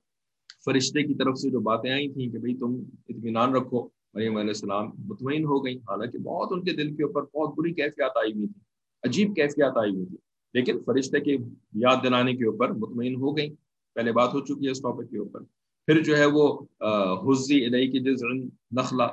[0.65, 2.75] فرشتے کی طرف سے جو باتیں آئی تھیں کہ بھئی تم
[3.09, 7.23] اطمینان رکھو، مریم علیہ السلام مطمئن ہو گئی حالانکہ بہت ان کے دل کے اوپر
[7.23, 8.61] بہت بری کیفیات آئی ہوئی تھی
[9.03, 10.17] عجیب کیفیات آئی ہوئی تھی
[10.53, 11.37] لیکن فرشتے کی
[11.73, 13.49] یاد دلانے کے اوپر مطمئن ہو گئی
[13.93, 15.39] پہلے بات ہو چکی ہے اس ٹاپک کے اوپر۔
[15.85, 16.59] پھر جو ہے وہ
[17.23, 18.23] حزی الہی کی جز
[18.71, 19.05] نخلا،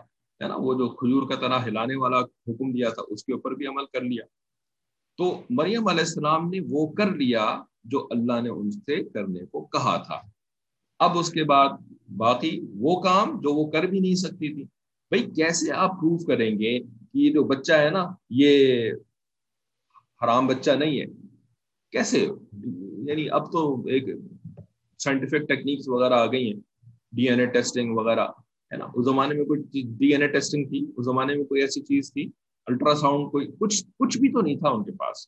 [0.43, 3.53] ہے نا، وہ جو کھجور کا طرح ہلانے والا حکم دیا تھا، اس کے اوپر
[3.53, 4.25] بھی عمل کر لیا۔
[5.19, 9.65] تو مریم علیہ السلام نے وہ کر لیا جو اللہ نے ان سے کرنے کو
[9.65, 10.21] کہا تھا۔
[10.99, 11.69] اب اس کے بعد
[12.17, 14.63] باقی وہ کام جو وہ کر بھی نہیں سکتی تھی۔
[15.11, 18.91] بھائی کیسے آپ پروف کریں گے کہ یہ جو بچہ ہے نا، یہ
[20.25, 21.07] حرام بچہ نہیں ہے؟
[21.93, 22.29] کیسے؟
[23.07, 24.05] یعنی اب تو ایک
[25.01, 26.61] سائنٹیفک ٹیکنیکس وغیرہ آ گئی ہیں.
[27.13, 28.27] ڈی این اے ٹیسٹنگ وغیرہ،
[28.71, 31.61] ہے نا؟ اس زمانے میں کوئی ڈی این اے ٹیسٹنگ تھی، اس زمانے میں کوئی
[31.61, 32.31] ایسی چیز تھی
[32.67, 35.27] الٹرا ساؤنڈ کوئی کچھ کچھ بھی تو نہیں تھا ان کے پاس.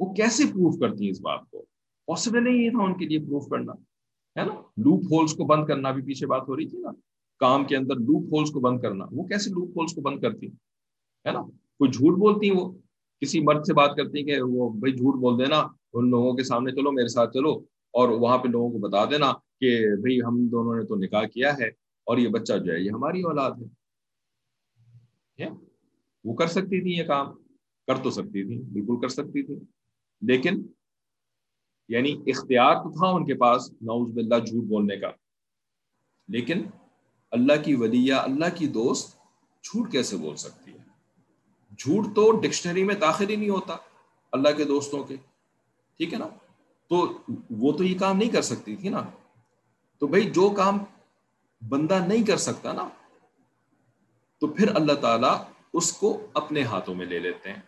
[0.00, 1.64] وہ کیسے پروف کرتی ہیں اس بات کو؟
[2.08, 3.72] پاسبل نہیں تھا ان کے لیے پروف کرنا،
[4.36, 4.54] ہے نا؟
[4.84, 6.90] لوپ ہولس کو بند کرنا بھی پیچھے بات ہو رہی تھی نا؟
[7.40, 10.46] کام کے اندر لوپ ہولس کو بند کرنا، وہ کیسے لوپ ہولس کو بند کرتی
[10.46, 11.42] ہے نا؟
[11.80, 12.70] کوئی جھوٹ بولتی ہیں وہ؟
[13.22, 15.58] کسی مرد سے بات کرتی کہ وہ بھائی جھوٹ بول دینا،
[15.92, 17.54] ان لوگوں کے سامنے چلو، میرے ساتھ چلو
[17.98, 21.58] اور وہاں پہ لوگوں کو بتا دینا کہ بھائی ہم دونوں نے تو نکاح کیا
[21.58, 21.68] ہے
[22.04, 23.50] اور یہ بچہ جو ہے یہ ہماری اولاد
[25.40, 25.48] ہے۔
[26.24, 27.26] وہ کر سکتی تھی یہ کام،
[27.86, 29.54] کر تو سکتی تھی، بالکل کر سکتی تھی۔
[30.20, 30.66] لیکن
[31.88, 35.10] یعنی اختیار تو تھا ان کے پاس، نعوذ باللہ جھوٹ بولنے کا۔
[36.28, 36.62] لیکن
[37.30, 39.16] اللہ کی ولیہ اللہ کی دوست
[39.62, 40.78] جھوٹ کیسے بول سکتی ہے؟
[41.78, 43.76] جھوٹ تو ڈکشنری میں داخل ہی نہیں ہوتا
[44.32, 45.16] اللہ کے دوستوں کے۔
[45.96, 46.28] ٹھیک ہے نا؟
[46.88, 47.18] تو
[47.50, 49.02] وہ تو یہ کام نہیں کر سکتی تھی نا۔
[49.98, 50.78] تو بھائی جو کام
[51.68, 52.88] بندہ نہیں کر سکتا نا،
[54.40, 55.36] تو پھر اللہ تعالیٰ
[55.72, 57.60] اس کو اپنے ہاتھوں میں لے لیتے ہیں۔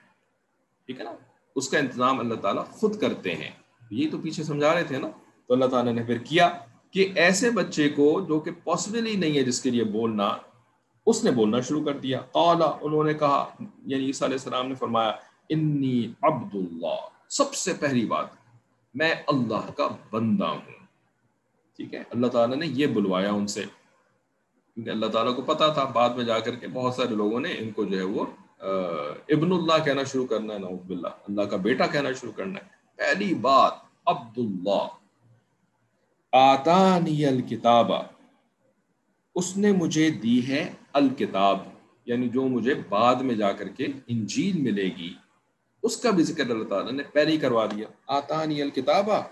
[0.86, 1.12] ٹھیک ہے نا؟
[1.56, 3.50] اس کا انتظام اللہ تعالیٰ خود کرتے ہیں۔
[3.90, 5.08] یہ تو پیچھے سمجھا رہے تھے نا۔
[5.46, 6.58] تو اللہ تعالیٰ نے پھر کیا
[6.90, 10.36] کہ ایسے بچے کو جو کہ پاسبل ہی نہیں ہے جس کے لیے بولنا،
[11.06, 13.54] اس نے بولنا شروع کر دیا۔ قالا، انہوں نے کہا
[13.86, 15.12] یعنی عیسیٰ علیہ السلام نے فرمایا
[15.48, 18.39] انی عبد اللہ سب سے پہلی بات
[18.94, 20.60] میں اللہ کا بندہ ہوں۔
[21.76, 23.64] ٹھیک ہے؟ اللہ تعالیٰ نے یہ بلوایا ان سے۔
[24.74, 27.48] کیونکہ اللہ تعالیٰ کو پتا تھا بعد میں جا کر کے بہت سارے لوگوں نے
[27.58, 28.24] ان کو جو ہے وہ
[29.28, 32.64] ابن اللہ کہنا شروع کرنا ہے، نعوذ باللہ۔ اللہ کا بیٹا کہنا شروع کرنا ہے۔
[32.96, 33.72] پہلی بات،
[34.06, 34.88] عبداللہ۔
[36.32, 38.02] آتانی الکتابہ۔
[39.34, 41.58] اس نے مجھے دی ہے الکتاب
[42.06, 45.14] یعنی جو مجھے بعد میں جا کر کے انجیل ملے گی۔
[45.82, 47.86] اس کا بھی ذکر اللہ تعالیٰ نے پہلے ہی کروا دیا.
[48.06, 49.22] آتانی الکتابہ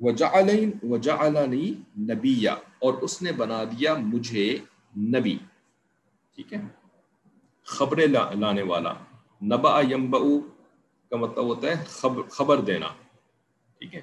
[0.00, 4.58] وجعلین وجعلنی نبیہ اور اس نے بنا دیا مجھے
[4.96, 5.38] نبی.
[6.34, 6.60] ٹھیک ہے؟
[7.64, 8.92] خبریں لانے والا.
[9.42, 10.18] نبا یمبا
[11.10, 12.88] کا مطلب ہوتا ہے خبر خبر دینا.
[13.78, 14.00] ٹھیک ہے؟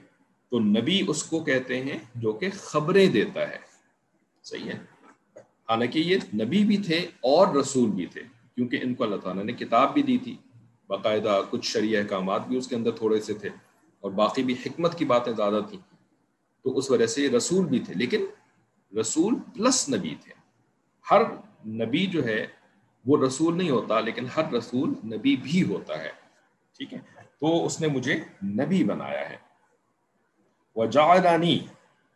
[0.49, 3.57] تو نبی اس کو کہتے ہیں جو کہ خبریں دیتا ہے.
[4.43, 4.77] صحیح ہے؟
[5.69, 8.21] حالانکہ یہ نبی بھی تھے اور رسول بھی تھے،
[8.55, 10.37] کیونکہ ان کو اللہ تعالیٰ نے کتاب بھی دی تھی.
[10.93, 13.49] باقاعدہ کچھ شریع احکامات بھی اس کے اندر تھوڑے سے تھے
[13.99, 15.79] اور باقی بھی حکمت کی باتیں زیادہ تھیں،
[16.63, 18.25] تو اس وجہ سے رسول بھی تھے، لیکن
[18.99, 20.33] رسول پلس نبی تھے۔
[21.11, 21.21] ہر
[21.67, 22.47] نبی جو ہے
[23.05, 26.09] وہ رسول نہیں ہوتا، لیکن ہر رسول نبی بھی ہوتا ہے۔
[26.77, 26.99] ٹھیک ہے؟
[27.39, 29.35] تو اس نے مجھے نبی بنایا ہے۔
[30.75, 31.59] وہ جاگانی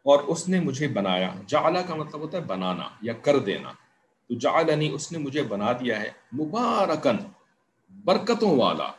[0.04, 3.72] اور اس نے مجھے بنایا۔ جعلا کا مطلب ہوتا ہے بنانا یا کر دینا۔
[4.28, 7.18] تو جعلنی، اس نے مجھے بنا دیا ہے مبارکن
[7.90, 8.92] برکتوں والا۔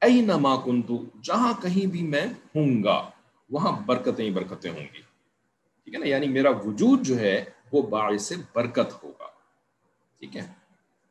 [0.00, 3.10] ائی نما کنتو، جہاں کہیں بھی میں ہوں گا،
[3.50, 5.02] وہاں برکتیں ہی برکتیں ہوں گی۔
[5.84, 9.24] ٹھیک ہے نا؟ یعنی میرا وجود جو ہے، وہ باعث برکت ہوگا۔
[10.18, 10.52] ٹھیک ہے؟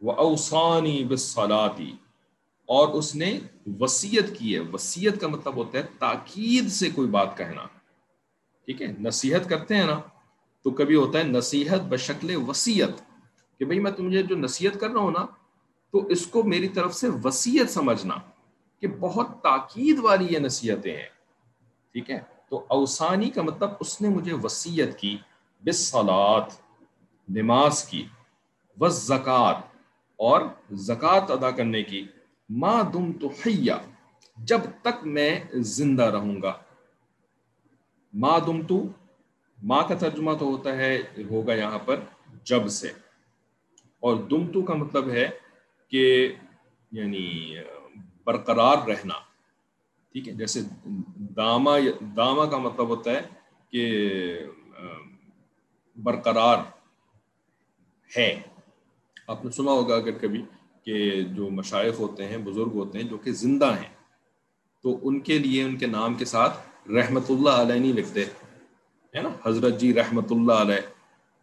[0.02, 1.98] وہ اوسانی بسلاتی
[2.66, 3.40] اور اس نے
[3.80, 7.66] وسیعت کی ہے۔ وسیعت کا مطلب ہوتا ہے تاکید سے کوئی بات کہنا۔
[8.66, 10.00] ٹھیک ہے؟ نصیحت کرتے ہیں نا،
[10.64, 13.02] تو کبھی ہوتا ہے نصیحت بشکل وسیعت
[13.60, 15.26] کہ بھئی میں تمہیں جو نصیحت کر رہا ہوں نا
[15.92, 18.16] تو اس کو میری طرف سے وسیعت سمجھنا
[18.80, 21.10] کہ بہت تاکید والی یہ نصیحتیں ہیں۔
[21.92, 22.20] ٹھیک ہے؟
[22.50, 25.18] تو اوسانی کا مطلب اس نے مجھے وسیعت کی
[25.66, 26.54] بسلات
[27.30, 28.08] نماز کی
[28.80, 29.54] و زکوٰۃ
[30.16, 32.08] اور زکوٰۃ ادا کرنے کی۔
[32.50, 33.78] ماں دم تو حیا،
[34.38, 36.54] جب تک میں زندہ رہوں گا۔
[38.14, 38.84] ماں دم تو
[39.64, 42.00] ماں کا ترجمہ تو ہوتا ہے، ہوگا یہاں پر
[42.44, 42.88] جب سے۔
[44.00, 45.30] اور دم تو کا مطلب ہے
[45.90, 46.34] کہ
[46.92, 47.56] یعنی
[48.26, 49.14] برقرار رہنا،
[50.12, 50.60] ٹھیک ہے، جیسے
[51.36, 51.78] داما
[52.18, 53.22] داما کا مطلب ہوتا ہے
[53.72, 53.84] کہ
[55.96, 56.58] برقرار
[58.18, 58.42] ہے۔
[59.28, 60.46] آپ نے سنا ہوگا اگر کبھی
[60.84, 63.90] کہ جو مشائق ہوتے ہیں، بزرگ ہوتے ہیں، جو کہ زندہ ہیں،
[64.82, 68.26] تو ان کے لیے، ان کے نام کے ساتھ رحمت اللہ علیہ نہیں لکھتے،
[69.16, 70.82] ہے نا؟ حضرت جی رحمت اللہ علیہ۔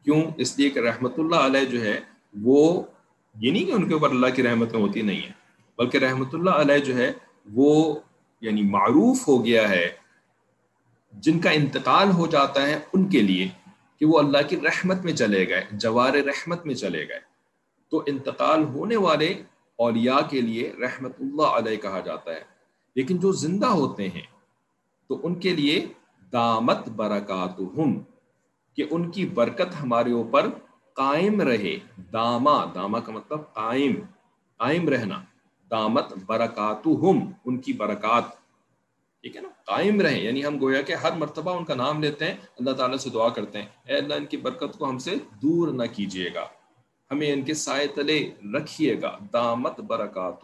[0.04, 2.00] کیوں؟ اس لیے کہ رحمت اللہ علیہ جو ہے،
[2.42, 2.82] وہ
[3.40, 5.32] یہ نہیں کہ ان کے اوپر اللہ کی رحمتیں ہوتی نہیں ہیں،
[5.78, 7.12] بلکہ رحمت اللہ علیہ جو ہے،
[7.52, 7.98] وہ
[8.40, 9.88] یعنی معروف ہو گیا ہے،
[11.12, 13.48] جن کا انتقال ہو جاتا ہے ان کے لیے
[14.00, 17.20] کہ وہ اللہ کی رحمت میں چلے گئے، جوار رحمت میں چلے گئے۔
[17.90, 19.42] تو انتقال ہونے والے
[19.76, 22.42] اولیاء کے لیے رحمت اللہ علیہ کہا جاتا ہے۔
[22.96, 24.26] لیکن جو زندہ ہوتے ہیں،
[25.08, 25.86] تو ان کے لیے
[26.32, 27.60] دامت برکات
[28.76, 30.48] کہ ان کی برکت ہمارے اوپر
[30.96, 31.76] قائم رہے،
[32.12, 33.94] داما داما کا مطلب قائم
[34.60, 35.22] قائم رہنا،
[35.70, 38.24] دامت برکات ان کی برکات،
[39.24, 42.24] ٹھیک ہے نا؟ قائم رہیں یعنی ہم گویا کہ ہر مرتبہ ان کا نام لیتے
[42.24, 45.14] ہیں، اللہ تعالیٰ سے دعا کرتے ہیں، اے اللہ ان کی برکت کو ہم سے
[45.42, 46.46] دور نہ کیجیے گا،
[47.10, 48.18] ہمیں ان کے سائے تلے
[48.54, 50.40] رکھیے گا، دامت برکات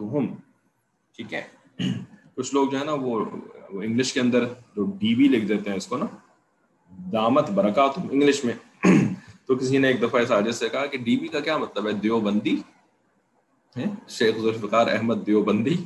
[1.16, 1.42] ٹھیک ہے؟
[2.34, 3.24] کچھ لوگ جو ہے نا وہ
[3.70, 4.44] انگلش کے اندر
[4.76, 6.07] جو ڈی بی لکھ دیتے ہیں اس کو نا،
[7.12, 8.55] دامت برکات انگلش میں۔
[9.53, 11.92] تو کسی نے ایک دفعہ ساجد سے کہا کہ ڈی بی کا کیا مطلب ہے؟
[11.92, 12.57] دیوبندی۔
[14.09, 15.76] شیخ ذوالفقار احمد دیوبندی۔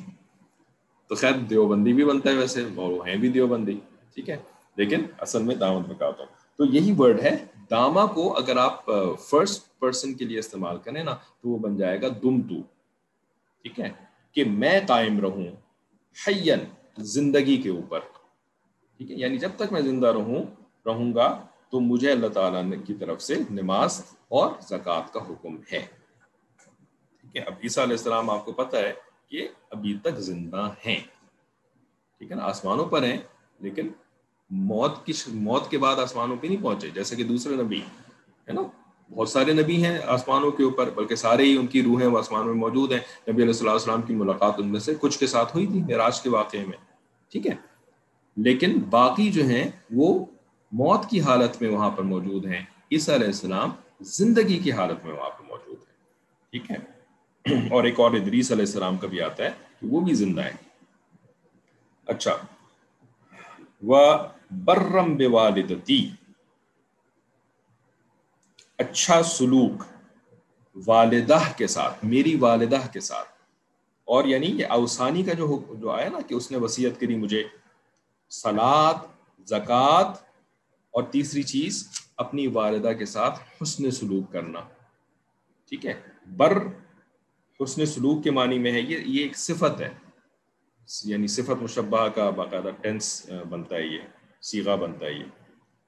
[1.09, 3.79] تو خیر، دیوبندی بھی بنتا ہے ویسے، اور وہ ہیں بھی دیوبندی،
[4.14, 4.37] ٹھیک ہے؟
[4.77, 8.87] لیکن اصل میں دامت بکاتا ہوں۔ تو یہی ورڈ ہے، داما کو اگر آپ
[9.21, 12.62] فرسٹ پرسن کے لیے استعمال کریں نا، تو وہ بن جائے گا دم تو۔
[13.62, 13.89] ٹھیک ہے؟
[14.33, 15.47] کہ میں قائم رہوں
[16.29, 16.59] حین
[16.99, 18.01] زندگی کے اوپر۔
[18.97, 20.43] ٹھیک ہے؟ یعنی جب تک میں زندہ رہوں
[20.87, 25.81] رہوں گا تو مجھے اللہ تعالیٰ کی طرف سے نماز اور زکوٰۃ کا حکم ہے۔
[27.21, 28.93] ٹھیک ہے، اب عیسیٰ علیہ السلام آپ کو پتہ ہے
[29.29, 30.99] کہ ابھی تک زندہ ہیں۔
[32.21, 33.19] ٹھیک ہے نا، آسمانوں پر ہیں،
[33.61, 33.89] لیکن
[34.51, 37.81] موت کی موت کے بعد آسمانوں پہ نہیں پہنچے، جیسے کہ دوسرے نبی،
[38.49, 38.62] ہے نا؟
[39.11, 42.47] بہت سارے نبی ہیں آسمانوں کے اوپر، بلکہ سارے ہی ان کی روحیں وہ آسمانوں
[42.47, 45.55] میں موجود ہیں۔ نبی علیہ السلّہ السلام کی ملاقات ان میں سے کچھ کے ساتھ
[45.55, 46.79] ہوئی تھی معراج کے واقعے میں۔
[47.33, 47.55] ٹھیک ہے،
[48.37, 50.25] لیکن باقی جو ہیں وہ
[50.77, 52.61] موت کی حالت میں وہاں پر موجود ہیں۔
[52.93, 53.70] عیسیٰ علیہ السلام
[54.01, 55.95] زندگی کی حالت میں وہاں پر موجود ہیں۔
[56.51, 56.97] ٹھیک ہے؟
[57.68, 59.51] اور ایک اور ادریس علیہ السلام کا بھی آتا ہے
[59.81, 60.51] کہ وہ بھی زندہ ہے
[62.07, 62.37] اچھا۔
[63.83, 64.16] وہ
[64.51, 66.11] برم بے والدتی
[68.79, 69.83] اچھا سلوک
[70.87, 73.29] والدہ کے ساتھ، میری والدہ کے ساتھ۔
[74.05, 77.45] اور یعنی یہ اوسانی کا جو جو آیا نا کہ اس نے وسیعت کری مجھے
[78.31, 78.95] سلاد
[79.47, 80.26] زکوٰۃ
[80.97, 84.61] اور تیسری چیز، اپنی والدہ کے ساتھ حسن سلوک کرنا۔
[85.69, 85.95] ٹھیک ہے؟
[86.37, 86.53] بر
[87.61, 89.93] حسن سلوک کے معنی میں ہے، یہ یہ ایک صفت ہے۔
[91.05, 94.01] یعنی صفت مشبہ کا باقاعدہ ٹینس بنتا ہے یہ
[94.43, 95.25] سیگا بنتا ہے یہ۔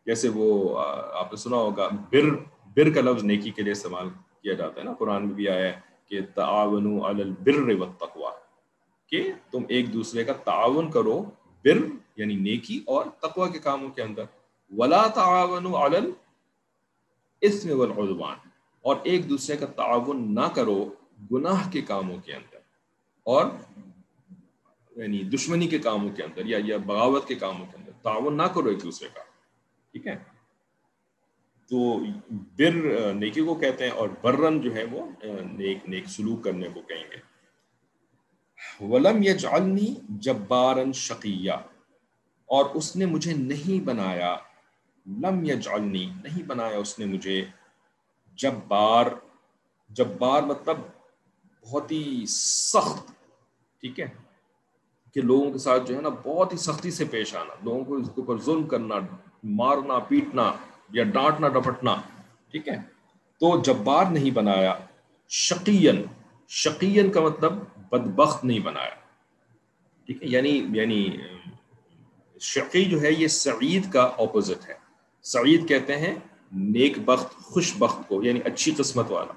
[0.06, 0.78] جیسے وہ
[1.14, 2.28] آپ نے سنا ہوگا، بر
[2.76, 4.08] بر کا لفظ نیکی کے لیے استعمال
[4.42, 8.32] کیا جاتا ہے نا۔ قرآن میں بھی آیا ہے کہ تعاون علی البر والتقوی،
[9.10, 11.22] کہ تم ایک دوسرے کا تعاون کرو
[11.64, 11.78] بر
[12.16, 14.24] یعنی نیکی اور تقوی کے کاموں کے اندر۔
[14.72, 18.48] ولا تعاون علی الاسم والعدوان
[18.84, 20.94] اور ایک دوسرے کا تعاون نہ کرو
[21.30, 22.58] گناہ کے کاموں کے اندر
[23.26, 23.46] اور
[24.96, 28.42] یعنی دشمنی کے کاموں کے اندر یا یا بغاوت کے کاموں کے اندر تعاون نہ
[28.42, 29.22] کرو ایک دوسرے کا،
[29.92, 30.16] ٹھیک ہے؟
[31.70, 31.98] تو
[32.30, 35.06] بر نیکی کو کہتے ہیں اور برن جو ہے وہ
[35.52, 37.20] نیک نیک سلوک کرنے کو کہیں گے۔
[38.80, 41.52] ولم یجعلنی جبارن شقیہ
[42.48, 44.36] اور اس نے مجھے نہیں بنایا
[45.08, 47.44] لم یجعلنی، نہیں بنایا اس نے مجھے۔
[48.34, 49.06] جبار
[49.90, 50.76] جبار مطلب
[51.64, 53.08] بہت ہی سخت،
[53.80, 54.08] ٹھیک ہے؟
[55.14, 57.96] کہ لوگوں کے ساتھ جو ہے نا بہت ہی سختی سے پیش آنا، لوگوں کو
[57.96, 58.94] اس کے اوپر ظلم کرنا،
[59.44, 60.52] مارنا، پیٹنا
[60.90, 61.96] یا ڈانٹنا، ڈپٹنا،
[62.50, 62.76] ٹھیک ہے؟
[63.40, 64.78] تو جبار نہیں بنایا
[65.28, 66.04] شقین
[66.48, 67.52] شقین کا مطلب
[67.90, 68.94] بدبخت نہیں بنایا،
[70.06, 71.16] ٹھیک ہے؟ یعنی یعنی
[72.40, 74.87] شقی جو ہے یہ سعید کا اپوزٹ ہے۔
[75.28, 76.14] سعید کہتے ہیں
[76.52, 79.32] نیک بخت، خوش بخت کو یعنی اچھی قسمت والا۔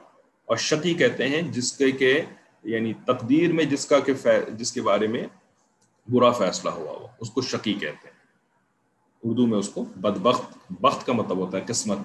[0.46, 2.22] اور شقی کہتے ہیں جس کے کہ
[2.64, 4.14] یعنی تقدیر میں جس کا کہ
[4.54, 5.28] جس کے بارے میں
[6.08, 8.12] برا فیصلہ ہوا ہوا۔ اس کو شقی کہتے ہیں۔
[9.24, 11.98] اردو میں اس کو بد بخت بخت کا مطلب ہوتا ہے قسمت۔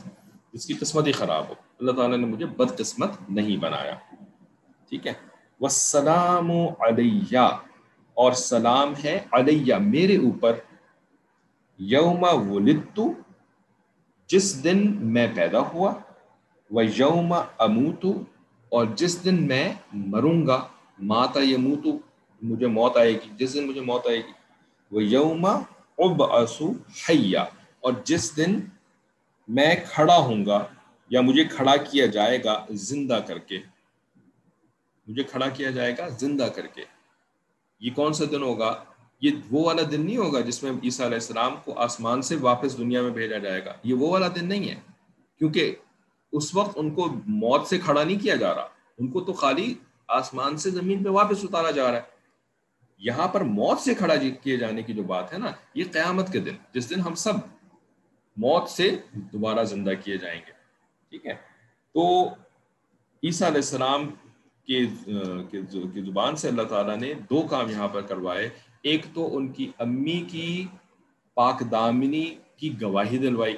[0.53, 3.95] جس کی قسمت ہی خراب ہو۔ اللہ تعالیٰ نے مجھے بد قسمت نہیں بنایا۔
[4.89, 5.12] ٹھیک ہے؟
[5.61, 7.39] وسلام علیہ
[8.14, 10.53] اور سلام ہے علیہ میرے اوپر۔
[11.78, 13.12] یوم ولدتو
[14.27, 15.95] جس دن میں پیدا ہوا
[16.70, 18.12] وہ یوم اموتو
[18.68, 20.68] اور جس دن میں مروں گا،
[20.99, 21.99] ماتا یموتو
[22.43, 24.33] مجھے موت آئے گی، جس دن مجھے موت آئے گی
[24.91, 26.22] وہ یوم اب
[27.09, 27.43] حیا
[27.81, 28.61] اور جس دن
[29.49, 30.66] میں کھڑا ہوں گا،
[31.09, 33.59] یا مجھے کھڑا کیا جائے گا زندہ کر کے۔
[35.07, 36.85] مجھے کھڑا کیا جائے گا زندہ کر کے۔
[37.81, 38.85] یہ کون سا دن ہوگا؟
[39.21, 42.79] یہ وہ والا دن نہیں ہوگا جس میں عیسیٰ علیہ السلام کو آسمان سے واپس
[42.79, 44.75] دنیا میں بھیجا جائے گا۔ یہ وہ والا دن نہیں ہے۔
[45.39, 45.77] کیونکہ
[46.33, 49.75] اس وقت ان کو موت سے کھڑا نہیں کیا جا رہا۔ ان کو تو خالی
[50.09, 52.17] آسمان سے زمین پہ واپس اتارا جا رہا ہے۔
[52.99, 56.33] یہاں پر موت سے کھڑا جی- کیے جانے کی جو بات ہے نا، یہ قیامت
[56.33, 57.33] کے دن، جس دن ہم سب
[58.37, 60.53] موت سے دوبارہ زندہ کیے جائیں گے۔
[61.11, 61.35] ٹھیک ہے؟
[61.95, 62.29] تو
[63.25, 64.11] عیسیٰ علیہ السلام
[64.64, 68.51] کے زبان سے اللہ تعالیٰ نے دو کام یہاں پر کروائے۔
[68.87, 70.66] ایک تو ان کی امی کی
[71.34, 72.24] پاک دامنی
[72.57, 73.57] کی گواہی دلوائی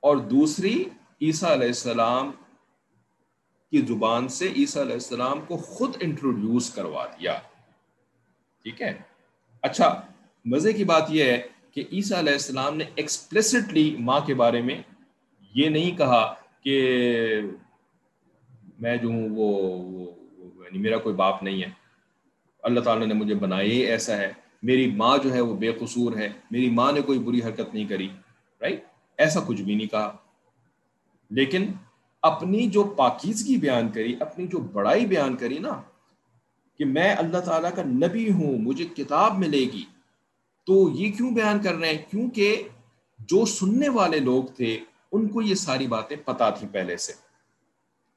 [0.00, 0.84] اور دوسری
[1.22, 2.30] عیسیٰ علیہ السلام
[3.70, 7.38] کی زبان سے عیسیٰ علیہ السلام کو خود انٹروڈیوس کروا دیا۔
[8.62, 8.92] ٹھیک ہے؟
[9.62, 10.02] اچھا
[10.44, 14.82] مزے کی بات یہ ہے کہ عیسیٰ علیہ السلام نے ایکسپلسٹلی ماں کے بارے میں
[15.54, 16.76] یہ نہیں کہا کہ
[18.78, 19.48] میں جو ہوں وہ
[20.64, 21.85] یعنی میرا کوئی باپ نہیں ہے۔
[22.66, 26.16] اللہ تعالیٰ نے مجھے بنایا ہی ایسا ہے۔ میری ماں جو ہے وہ بے قصور
[26.16, 28.08] ہے۔ میری ماں نے کوئی بری حرکت نہیں کری
[28.60, 28.84] رائٹ
[29.18, 30.16] ایسا کچھ بھی نہیں کہا۔
[31.30, 31.72] لیکن
[32.22, 35.82] اپنی جو پاکیزگی بیان کری، اپنی جو بڑائی بیان کری نا،
[36.78, 39.84] کہ میں اللہ تعالیٰ کا نبی ہوں، مجھے کتاب ملے گی۔
[40.66, 42.62] تو یہ کیوں بیان کر رہے ہیں؟ کیونکہ
[43.18, 44.78] جو سننے والے لوگ تھے،
[45.12, 47.12] ان کو یہ ساری باتیں پتا تھی پہلے سے۔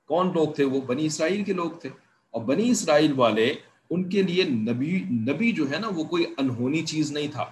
[0.08, 1.90] کون لوگ تھے وہ؟ بنی اسرائیل کے لوگ تھے۔
[2.32, 3.54] اور بنی اسرائیل والے
[3.90, 7.46] ان کے لیے نبی نبی جو ہے نا وہ کوئی انہونی چیز نہیں تھا۔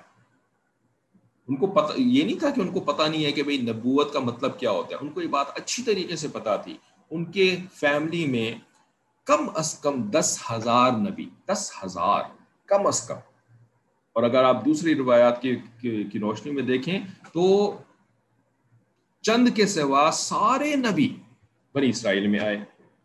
[1.47, 4.13] ان کو پتہ، یہ نہیں تھا کہ ان کو پتہ نہیں ہے کہ بھئی نبوت
[4.13, 6.77] کا مطلب کیا ہوتا ہے۔ ان کو یہ بات اچھی طریقے سے پتا تھی۔
[7.09, 8.55] ان کے فیملی میں
[9.25, 12.23] کم از کم دس ہزار نبی، دس ہزار،
[12.65, 13.15] کم از کم۔
[14.13, 16.99] اور اگر آپ دوسری روایات کی کی روشنی میں دیکھیں
[17.33, 17.75] تو
[19.21, 21.15] چند کے سوا سارے نبی
[21.75, 22.57] بنی اسرائیل میں آئے۔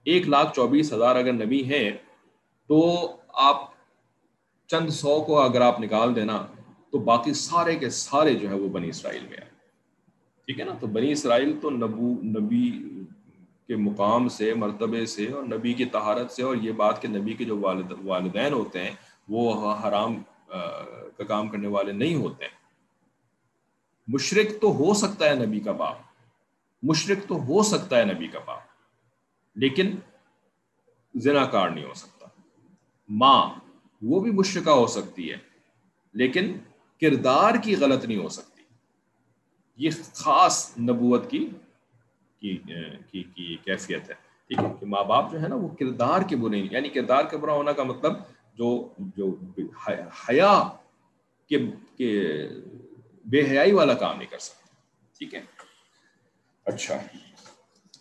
[0.04, 1.90] ایک لاکھ چوبیس ہزار اگر نبی ہیں
[2.68, 3.70] تو آپ
[4.66, 6.46] چند سو کو اگر آپ نکال دینا،
[6.90, 9.50] تو باقی سارے کے سارے جو ہے وہ بنی اسرائیل میں آئے
[10.46, 12.94] ٹھیک ہے نا؟ تو بنی اسرائیل تو نبو، نبی
[13.66, 17.32] کے مقام سے، مرتبے سے اور نبی کی طہارت سے اور یہ بات کہ نبی
[17.34, 18.90] کے جو والد، والدین ہوتے ہیں،
[19.28, 20.22] وہ حرام
[21.16, 22.62] کا کام کرنے والے نہیں ہوتے۔ ہیں
[24.08, 25.96] مشرق تو ہو سکتا ہے نبی کا باپ۔
[26.82, 28.60] مشرق تو ہو سکتا ہے نبی کا باپ۔
[29.54, 29.96] لیکن
[31.14, 32.21] زنا کار نہیں ہو سکتا۔
[33.12, 33.50] ماں
[34.02, 35.36] وہ بھی مشرقہ ہو سکتی ہے
[36.12, 36.58] لیکن
[37.00, 38.62] کردار کی غلط نہیں ہو سکتی۔
[39.76, 41.48] یہ خاص نبوت کی
[42.40, 42.56] کی,
[43.10, 44.14] کی, کی کیفیت ہے۔
[44.46, 47.36] ٹھیک ہے کہ ماں باپ جو ہے نا وہ کردار کے برے یعنی کردار کے
[47.36, 48.12] برا ہونا کا مطلب
[48.54, 49.36] جو جو
[50.28, 50.68] حیا
[51.48, 51.58] کے
[53.24, 54.68] بے حیائی والا کام نہیں کر سکتے
[55.18, 55.40] ٹھیک ہے۔
[56.64, 56.94] اچھا۔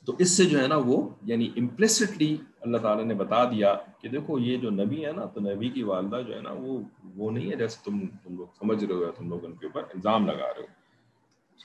[0.05, 4.09] تو اس سے جو ہے نا وہ یعنی امپلسٹلی اللہ تعالیٰ نے بتا دیا کہ
[4.09, 6.79] دیکھو یہ جو نبی ہے نا، تو نبی کی والدہ جو ہے نا، وہ
[7.15, 9.83] وہ نہیں ہے جیسے تم تم لوگ سمجھ رہے ہو تم لوگ ان کے اوپر
[9.83, 10.81] الزام لگا رہے ہو۔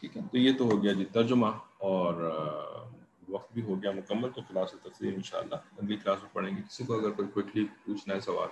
[0.01, 1.47] ٹھیک ہے؟ تو یہ تو ہو گیا جی ترجمہ
[1.79, 2.15] اور
[3.29, 6.57] وقت بھی ہو گیا مکمل، تو کلاس تصویر ان شاء اللہ اگلی کلاس میں پڑھیں
[6.57, 8.49] گے۔ کسی کو اگر کوئی کوئکلی پوچھنا ہے سوال،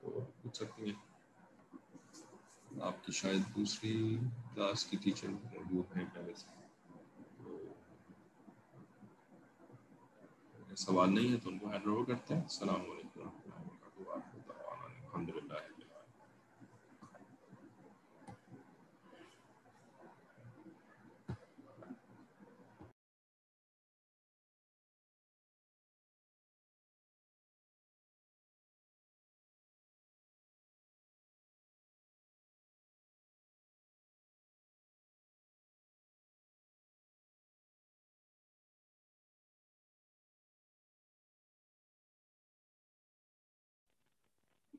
[0.00, 1.08] تو پوچھ سکتی ہیں۔
[2.80, 4.18] آپ کی شاید دوسری
[4.54, 6.67] کلاس کی ٹیچر موجود ہیں۔ پہلے سے
[10.78, 14.84] سوال نہیں ہے تو ان کو ہینڈ اوور کرتے ہیں۔ السلام علیکم و رحمۃ اللہ
[15.06, 15.67] الحمد للہ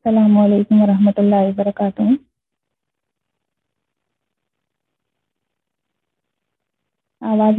[0.06, 2.04] السلام علیکم ورحمۃ اللہ وبرکاتہ۔
[7.22, 7.58] آواز